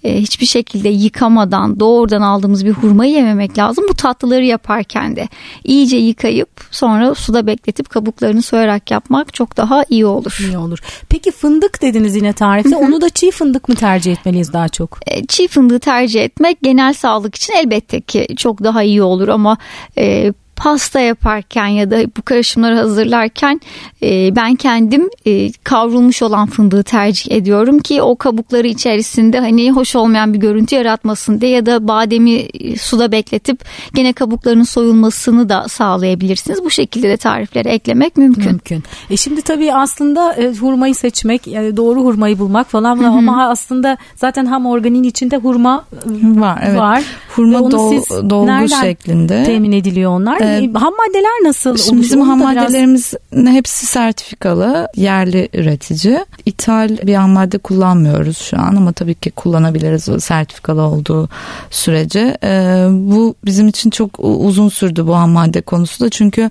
[0.04, 3.86] e, hiçbir şekilde yıkamadan doğrudan aldığımız bir hurmayı yememek lazım.
[3.90, 5.28] Bu tatlıları yaparken de
[5.63, 10.38] iyice yıkayıp sonra suda bekletip kabuklarını soyarak yapmak çok daha iyi olur.
[10.48, 10.80] İyi olur.
[11.10, 12.76] Peki fındık dediniz yine tarifte.
[12.76, 15.00] Onu da çiğ fındık mı tercih etmeliyiz daha çok?
[15.08, 19.58] E, çiğ fındığı tercih etmek genel sağlık için elbette ki çok daha iyi olur ama
[19.98, 23.62] e, pasta yaparken ya da bu karışımları hazırlarken
[24.04, 29.96] e, ben kendim e, kavrulmuş olan fındığı tercih ediyorum ki o kabukları içerisinde hani hoş
[29.96, 35.67] olmayan bir görüntü yaratmasın diye ya da bademi e, suda bekletip gene kabuklarının soyulmasını da
[35.67, 36.63] sağlayabilirsiniz.
[36.63, 38.46] Bu şekilde de tariflere eklemek mümkün.
[38.46, 38.84] Mümkün.
[39.10, 43.08] E şimdi tabii aslında e, hurmayı seçmek yani doğru hurmayı bulmak falan Hı-hı.
[43.08, 46.60] ama aslında zaten ham organin içinde hurma e, var.
[46.65, 46.80] Evet.
[46.80, 47.04] var.
[47.36, 50.46] Hurma do- dolgu şeklinde temin ediliyor onlar.
[50.47, 51.77] Ee, ham maddeler nasıl?
[51.77, 53.53] Şimdi bizim ham maddelerimiz biraz...
[53.53, 56.25] hepsi sertifikalı, yerli üretici.
[56.45, 61.29] İthal bir ham madde kullanmıyoruz şu an ama tabii ki kullanabiliriz o sertifikalı olduğu
[61.71, 62.38] sürece.
[62.43, 66.49] Ee, bu bizim için çok uzun sürdü bu ham madde konusu da çünkü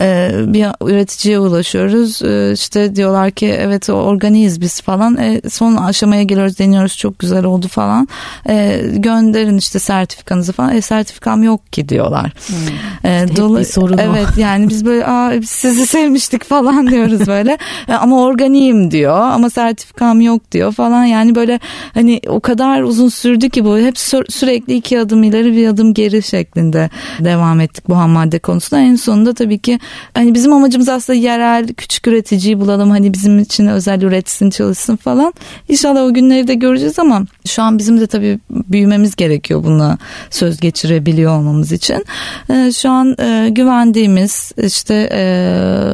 [0.00, 2.22] e, bir üreticiye ulaşıyoruz.
[2.22, 5.16] E, işte diyorlar ki evet organiyiz biz falan.
[5.16, 8.08] E, son aşamaya geliyoruz deniyoruz çok güzel oldu falan.
[8.48, 10.76] E, gönderin işte sertifikanızı falan.
[10.76, 12.32] E, sertifikam yok ki diyorlar.
[12.46, 13.10] Hmm.
[13.10, 17.58] E, dolayı sorun Evet yani biz böyle Aa, sizi sevmiştik falan diyoruz böyle.
[17.88, 21.04] E, ama organiyim diyor ama sertifikam yok diyor falan.
[21.04, 21.60] Yani böyle
[21.94, 25.94] hani o kadar uzun sürdü ki bu hep sü- sürekli iki adım ileri bir adım
[25.94, 28.82] geri şeklinde devam ettik bu ham madde konusunda.
[28.82, 29.78] En sonunda tabii ki
[30.14, 35.32] hani bizim amacımız aslında yerel küçük üreticiyi bulalım hani bizim için özel üretsin çalışsın falan.
[35.68, 39.98] İnşallah o günleri de göreceğiz ama şu an bizim de tabii büyümemiz gerekiyor buna
[40.30, 42.04] söz geçirebiliyor olmamız için.
[42.50, 45.22] Ee, şu an e, güvendiğimiz işte e,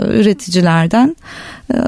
[0.09, 1.17] üreticilerden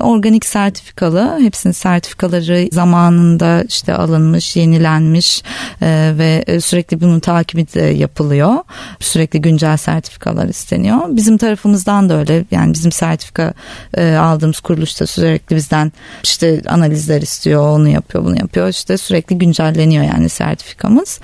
[0.01, 1.39] organik sertifikalı.
[1.41, 5.43] Hepsinin sertifikaları zamanında işte alınmış, yenilenmiş
[5.83, 8.55] e, ve sürekli bunun takibi de yapılıyor.
[9.01, 10.99] Sürekli güncel sertifikalar isteniyor.
[11.09, 12.45] Bizim tarafımızdan da öyle.
[12.51, 13.55] Yani bizim sertifika
[13.99, 15.93] aldığımız kuruluşta sürekli bizden
[16.25, 18.69] işte analizler istiyor, onu yapıyor, bunu yapıyor.
[18.69, 21.21] İşte sürekli güncelleniyor yani sertifikamız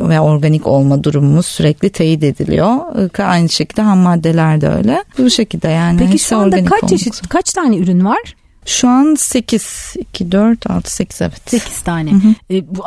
[0.00, 2.76] ve organik olma durumumuz sürekli teyit ediliyor.
[3.18, 5.04] Aynı şekilde ham maddeler de öyle.
[5.18, 5.98] Bu şekilde yani.
[5.98, 8.34] Peki şu anda kaç çeşit, kaç tane ürün var?
[8.66, 11.40] Şu an 8, 2, 4, 6, 8 evet.
[11.46, 12.10] 8 tane.
[12.10, 12.54] Hı hı.
[12.54, 12.82] E, bu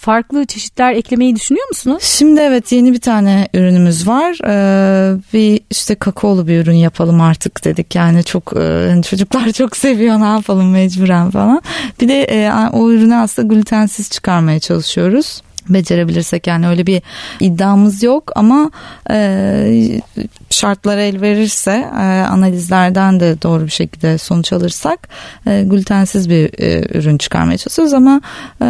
[0.00, 2.02] farklı çeşitler eklemeyi düşünüyor musunuz?
[2.02, 4.38] Şimdi evet yeni bir tane ürünümüz var.
[4.44, 7.94] Ee, bir işte kakaolu bir ürün yapalım artık dedik.
[7.94, 11.62] Yani çok e, hani çocuklar çok seviyor ne yapalım mecburen falan.
[12.00, 17.02] Bir de e, o ürünü aslında glutensiz çıkarmaya çalışıyoruz becerebilirsek yani öyle bir
[17.40, 18.70] iddiamız yok ama
[19.10, 20.00] e,
[20.50, 25.08] şartlar el verirse e, analizlerden de doğru bir şekilde sonuç alırsak
[25.46, 28.20] e, glutensiz bir e, ürün çıkarmaya çalışıyoruz ama
[28.62, 28.66] e,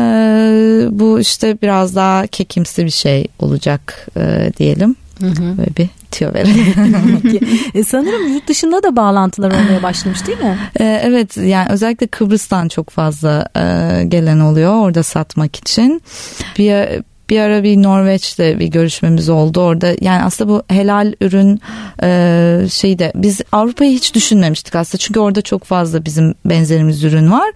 [0.90, 4.96] bu işte biraz daha kekimsi bir şey olacak e, diyelim.
[5.20, 5.58] Hı hı.
[5.58, 7.40] Böyle bir tüyo verelim.
[7.74, 10.58] e, sanırım yurt dışında da bağlantılar olmaya başlamış değil mi?
[10.80, 16.02] E, evet yani özellikle Kıbrıs'tan çok fazla e, gelen oluyor orada satmak için.
[16.58, 19.94] Bir bir ara bir Norveç'te bir görüşmemiz oldu orada.
[20.00, 21.60] Yani aslında bu helal ürün
[22.02, 24.98] e, şeyde biz Avrupa'yı hiç düşünmemiştik aslında.
[24.98, 27.50] Çünkü orada çok fazla bizim benzerimiz ürün var.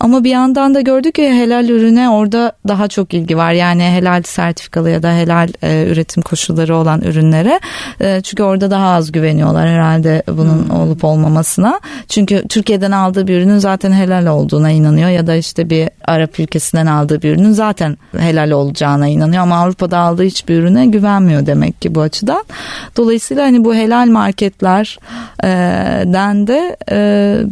[0.00, 3.52] Ama bir yandan da gördük ki helal ürüne orada daha çok ilgi var.
[3.52, 7.60] Yani helal sertifikalı ya da helal e, üretim koşulları olan ürünlere.
[8.00, 10.80] E, çünkü orada daha az güveniyorlar herhalde bunun hmm.
[10.80, 11.80] olup olmamasına.
[12.08, 16.86] Çünkü Türkiye'den aldığı bir ürünün zaten helal olduğuna inanıyor ya da işte bir Arap ülkesinden
[16.86, 21.94] aldığı bir ürünün zaten helal olacağına inanıyor ama Avrupa'da aldığı hiçbir ürüne güvenmiyor demek ki
[21.94, 22.44] bu açıdan.
[22.96, 26.76] Dolayısıyla hani bu helal marketlerden de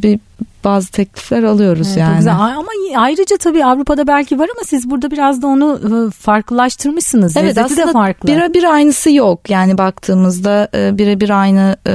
[0.02, 0.20] bir
[0.64, 2.16] bazı teklifler alıyoruz evet, yani.
[2.16, 2.34] Güzel.
[2.34, 7.36] Ama ayrıca tabii Avrupa'da belki var ama siz burada biraz da onu ıı, farklılaştırmışsınız.
[7.36, 8.28] Evet Lezzeti aslında de farklı.
[8.28, 9.50] birebir aynısı yok.
[9.50, 11.92] Yani baktığımızda ıı, birebir aynı ıı,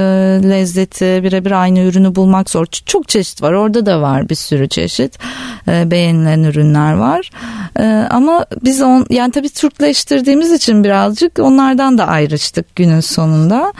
[0.50, 2.66] lezzeti, birebir aynı ürünü bulmak zor.
[2.66, 3.52] Çok çeşit var.
[3.52, 5.18] Orada da var bir sürü çeşit.
[5.66, 7.30] Beğenilen ürünler var.
[8.10, 13.72] Ama biz on, yani tabii Türkleştirdiğimiz için birazcık onlardan da ayrıştık günün sonunda.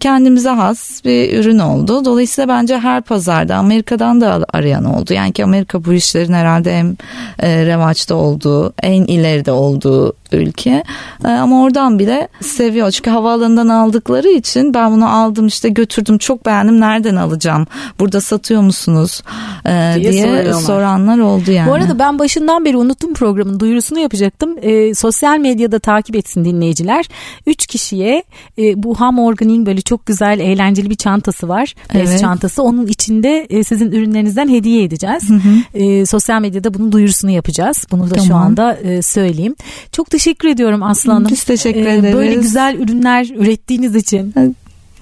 [0.00, 2.04] Kendimize has bir ürün oldu.
[2.04, 5.12] Dolayısıyla bence her pazarda Amerika Amerika'dan da arayan oldu.
[5.12, 6.98] Yani ki Amerika bu işlerin herhalde en
[7.38, 10.82] e, revaçta olduğu, en ileride olduğu ülke.
[11.24, 12.90] E, ama oradan bile seviyor.
[12.90, 17.66] Çünkü havaalanından aldıkları için ben bunu aldım işte götürdüm çok beğendim nereden alacağım?
[18.00, 19.22] Burada satıyor musunuz?
[19.66, 21.68] E, diye, diye soranlar oldu yani.
[21.68, 24.56] Bu arada ben başından beri unuttum programın duyurusunu yapacaktım.
[24.62, 27.08] E, sosyal medyada takip etsin dinleyiciler.
[27.46, 28.22] Üç kişiye
[28.58, 31.74] e, bu ham organiğin böyle çok güzel eğlenceli bir çantası var.
[31.94, 32.20] Bez evet.
[32.20, 32.62] çantası.
[32.62, 35.30] Onun içinde e, sizin ürünlerinizden hediye edeceğiz.
[35.30, 35.78] Hı hı.
[35.78, 37.86] E, sosyal medyada bunun duyurusunu yapacağız.
[37.90, 38.26] Bunu da tamam.
[38.26, 39.56] şu anda e, söyleyeyim.
[39.92, 41.28] Çok teşekkür ediyorum Aslı Hanım.
[41.30, 42.14] Biz teşekkür e, ederiz.
[42.14, 44.34] Böyle güzel ürünler ürettiğiniz için.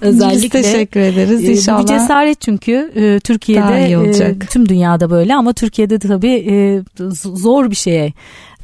[0.01, 1.81] Özellikle Biz teşekkür ederiz e, inşallah.
[1.81, 3.91] Bir cesaret çünkü e, Türkiye'de
[4.25, 6.81] e, tüm dünyada böyle ama Türkiye'de de tabii e,
[7.19, 8.13] zor bir şeye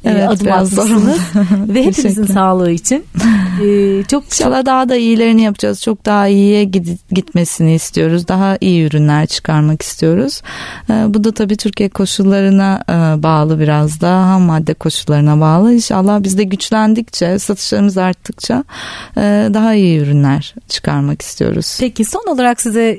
[0.04, 1.20] evet, adım atmışsınız
[1.68, 3.04] ve hepimizin sağlığı için
[3.62, 5.82] e, çok inşallah daha da iyilerini yapacağız.
[5.82, 6.64] Çok daha iyiye
[7.10, 8.28] gitmesini istiyoruz.
[8.28, 10.42] Daha iyi ürünler çıkarmak istiyoruz.
[10.90, 12.84] E, bu da tabii Türkiye koşullarına
[13.22, 15.74] bağlı biraz da ham madde koşullarına bağlı.
[15.74, 18.64] İnşallah biz de güçlendikçe, satışlarımız arttıkça
[19.54, 21.76] daha iyi ürünler çıkarmak istiyoruz.
[21.80, 22.98] Peki son olarak size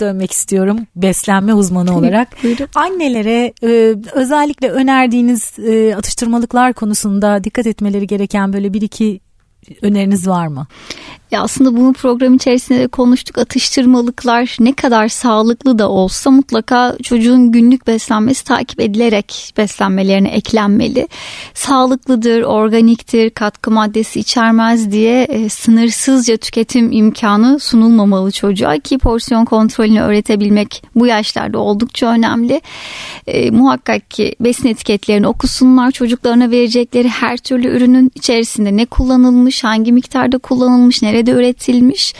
[0.00, 0.78] dönmek istiyorum.
[0.96, 2.28] Beslenme uzmanı olarak.
[2.74, 3.52] Annelere
[4.12, 5.52] özellikle önerdiğiniz
[5.96, 9.20] atıştırmalı sağlıklar konusunda dikkat etmeleri gereken böyle bir iki
[9.82, 10.66] öneriniz var mı?
[11.34, 13.38] Ya aslında bunu program içerisinde de konuştuk.
[13.38, 21.08] Atıştırmalıklar ne kadar sağlıklı da olsa mutlaka çocuğun günlük beslenmesi takip edilerek beslenmelerine eklenmeli.
[21.54, 30.00] Sağlıklıdır, organiktir, katkı maddesi içermez diye e, sınırsızca tüketim imkanı sunulmamalı çocuğa ki porsiyon kontrolünü
[30.00, 32.60] öğretebilmek bu yaşlarda oldukça önemli.
[33.26, 35.90] E, muhakkak ki besin etiketlerini okusunlar.
[35.90, 42.14] Çocuklarına verecekleri her türlü ürünün içerisinde ne kullanılmış, hangi miktarda kullanılmış, nerede nerede üretilmiş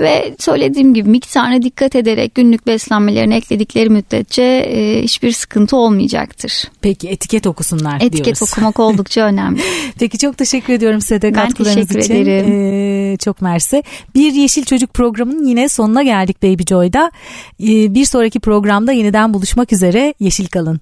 [0.00, 6.64] ve söylediğim gibi miktarına dikkat ederek günlük beslenmelerini ekledikleri müddetçe e, hiçbir sıkıntı olmayacaktır.
[6.80, 8.42] Peki etiket okusunlar etiket diyoruz.
[8.42, 9.60] Etiket okumak oldukça önemli.
[9.98, 11.94] Peki çok teşekkür ediyorum size de katkılarınız için.
[11.94, 13.12] Ben teşekkür ederim.
[13.12, 13.82] Ee, çok mersi.
[14.14, 17.10] Bir Yeşil Çocuk programının yine sonuna geldik Baby Joy'da.
[17.62, 20.14] Ee, bir sonraki programda yeniden buluşmak üzere.
[20.20, 20.80] Yeşil kalın.